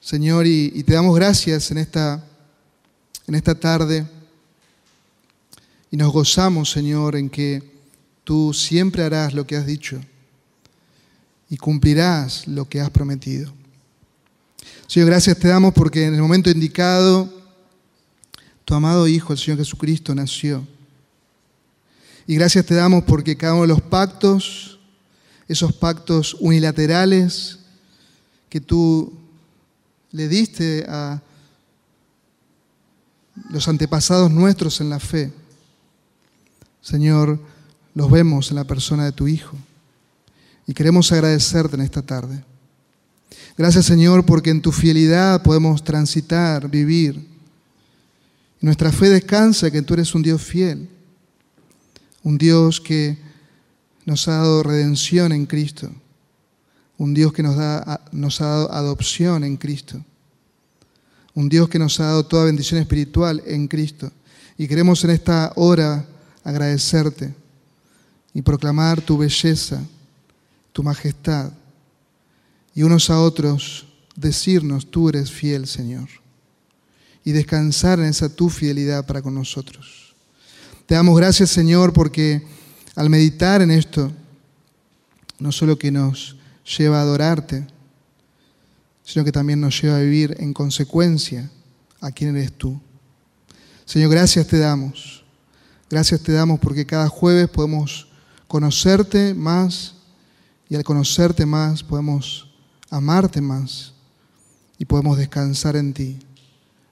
Señor, 0.00 0.46
y, 0.46 0.82
te 0.82 0.92
damos 0.92 1.14
gracias 1.14 1.70
en 1.70 1.78
esta, 1.78 2.24
en 3.26 3.34
esta 3.34 3.54
tarde. 3.54 4.06
Y 5.90 5.96
nos 5.96 6.12
gozamos, 6.12 6.70
Señor, 6.70 7.16
en 7.16 7.30
que 7.30 7.62
tú 8.24 8.52
siempre 8.52 9.04
harás 9.04 9.32
lo 9.32 9.46
que 9.46 9.56
has 9.56 9.66
dicho 9.66 10.00
y 11.50 11.56
cumplirás 11.56 12.46
lo 12.46 12.68
que 12.68 12.80
has 12.80 12.90
prometido. 12.90 13.52
Señor, 14.86 15.08
gracias 15.08 15.38
te 15.38 15.48
damos 15.48 15.74
porque 15.74 16.06
en 16.06 16.14
el 16.14 16.22
momento 16.22 16.50
indicado 16.50 17.32
tu 18.64 18.74
amado 18.74 19.08
Hijo, 19.08 19.32
el 19.32 19.38
Señor 19.38 19.58
Jesucristo, 19.58 20.14
nació. 20.14 20.66
Y 22.26 22.34
gracias 22.34 22.66
te 22.66 22.74
damos 22.74 23.04
porque 23.04 23.36
cada 23.36 23.54
uno 23.54 23.62
de 23.62 23.68
los 23.68 23.80
pactos, 23.80 24.78
esos 25.46 25.72
pactos 25.72 26.36
unilaterales 26.40 27.58
que 28.50 28.60
tú 28.60 29.12
le 30.10 30.28
diste 30.28 30.84
a 30.88 31.22
los 33.50 33.68
antepasados 33.68 34.30
nuestros 34.30 34.80
en 34.80 34.90
la 34.90 35.00
fe, 35.00 35.32
Señor, 36.82 37.40
los 37.94 38.10
vemos 38.10 38.50
en 38.50 38.56
la 38.56 38.64
persona 38.64 39.04
de 39.04 39.12
tu 39.12 39.28
Hijo. 39.28 39.56
Y 40.68 40.74
queremos 40.74 41.10
agradecerte 41.10 41.76
en 41.76 41.80
esta 41.80 42.02
tarde. 42.02 42.44
Gracias 43.56 43.86
Señor 43.86 44.26
porque 44.26 44.50
en 44.50 44.60
tu 44.60 44.70
fidelidad 44.70 45.42
podemos 45.42 45.82
transitar, 45.82 46.68
vivir. 46.68 47.26
nuestra 48.60 48.92
fe 48.92 49.08
descansa 49.08 49.70
que 49.70 49.80
tú 49.80 49.94
eres 49.94 50.14
un 50.14 50.22
Dios 50.22 50.42
fiel, 50.42 50.90
un 52.22 52.36
Dios 52.36 52.82
que 52.82 53.16
nos 54.04 54.28
ha 54.28 54.32
dado 54.32 54.62
redención 54.62 55.32
en 55.32 55.46
Cristo, 55.46 55.90
un 56.98 57.14
Dios 57.14 57.32
que 57.32 57.42
nos, 57.42 57.56
da, 57.56 58.02
nos 58.12 58.42
ha 58.42 58.46
dado 58.46 58.72
adopción 58.72 59.44
en 59.44 59.56
Cristo, 59.56 60.04
un 61.34 61.48
Dios 61.48 61.70
que 61.70 61.78
nos 61.78 61.98
ha 61.98 62.04
dado 62.04 62.26
toda 62.26 62.44
bendición 62.44 62.78
espiritual 62.78 63.42
en 63.46 63.68
Cristo. 63.68 64.12
Y 64.58 64.68
queremos 64.68 65.02
en 65.04 65.10
esta 65.10 65.50
hora 65.56 66.04
agradecerte 66.44 67.34
y 68.34 68.42
proclamar 68.42 69.00
tu 69.00 69.16
belleza 69.16 69.80
tu 70.78 70.84
majestad 70.84 71.50
y 72.72 72.84
unos 72.84 73.10
a 73.10 73.20
otros 73.20 73.88
decirnos, 74.14 74.88
tú 74.88 75.08
eres 75.08 75.28
fiel, 75.28 75.66
Señor, 75.66 76.08
y 77.24 77.32
descansar 77.32 77.98
en 77.98 78.04
esa 78.04 78.28
tu 78.28 78.48
fidelidad 78.48 79.04
para 79.04 79.20
con 79.20 79.34
nosotros. 79.34 80.14
Te 80.86 80.94
damos 80.94 81.16
gracias, 81.16 81.50
Señor, 81.50 81.92
porque 81.92 82.46
al 82.94 83.10
meditar 83.10 83.60
en 83.60 83.72
esto, 83.72 84.12
no 85.40 85.50
solo 85.50 85.76
que 85.76 85.90
nos 85.90 86.36
lleva 86.78 87.00
a 87.00 87.02
adorarte, 87.02 87.66
sino 89.02 89.24
que 89.24 89.32
también 89.32 89.60
nos 89.60 89.82
lleva 89.82 89.96
a 89.96 90.02
vivir 90.02 90.36
en 90.38 90.52
consecuencia 90.52 91.50
a 92.00 92.12
quién 92.12 92.36
eres 92.36 92.52
tú. 92.52 92.80
Señor, 93.84 94.12
gracias 94.12 94.46
te 94.46 94.60
damos. 94.60 95.24
Gracias 95.90 96.20
te 96.20 96.30
damos 96.30 96.60
porque 96.60 96.86
cada 96.86 97.08
jueves 97.08 97.48
podemos 97.48 98.06
conocerte 98.46 99.34
más 99.34 99.97
y 100.68 100.76
al 100.76 100.84
conocerte 100.84 101.46
más 101.46 101.82
podemos 101.82 102.48
amarte 102.90 103.40
más 103.40 103.94
y 104.78 104.84
podemos 104.84 105.18
descansar 105.18 105.76
en 105.76 105.92
ti, 105.92 106.18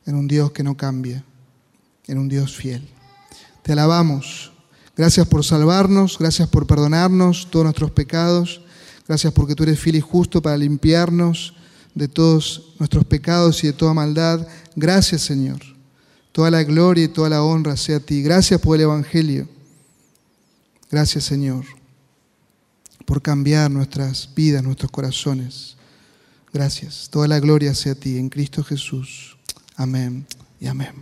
en 0.04 0.14
un 0.14 0.26
Dios 0.26 0.50
que 0.52 0.62
no 0.62 0.76
cambia, 0.76 1.24
en 2.06 2.18
un 2.18 2.28
Dios 2.28 2.56
fiel. 2.56 2.88
Te 3.62 3.72
alabamos. 3.72 4.52
Gracias 4.96 5.26
por 5.26 5.44
salvarnos, 5.44 6.16
gracias 6.18 6.48
por 6.48 6.66
perdonarnos 6.66 7.48
todos 7.50 7.64
nuestros 7.64 7.90
pecados, 7.90 8.62
gracias 9.06 9.32
porque 9.32 9.54
tú 9.54 9.62
eres 9.62 9.78
fiel 9.78 9.96
y 9.96 10.00
justo 10.00 10.40
para 10.40 10.56
limpiarnos 10.56 11.54
de 11.94 12.08
todos 12.08 12.74
nuestros 12.78 13.04
pecados 13.04 13.62
y 13.62 13.68
de 13.68 13.72
toda 13.74 13.92
maldad. 13.92 14.46
Gracias 14.74 15.22
Señor. 15.22 15.60
Toda 16.32 16.50
la 16.50 16.62
gloria 16.64 17.04
y 17.04 17.08
toda 17.08 17.30
la 17.30 17.42
honra 17.42 17.76
sea 17.76 17.96
a 17.96 18.00
ti. 18.00 18.22
Gracias 18.22 18.60
por 18.60 18.76
el 18.76 18.82
Evangelio. 18.82 19.48
Gracias 20.90 21.24
Señor 21.24 21.75
por 23.06 23.22
cambiar 23.22 23.70
nuestras 23.70 24.28
vidas, 24.34 24.62
nuestros 24.62 24.90
corazones. 24.90 25.76
Gracias. 26.52 27.08
Toda 27.10 27.28
la 27.28 27.40
gloria 27.40 27.72
sea 27.74 27.92
a 27.92 27.94
ti 27.94 28.18
en 28.18 28.28
Cristo 28.28 28.62
Jesús. 28.62 29.38
Amén 29.76 30.26
y 30.60 30.66
amén. 30.66 30.96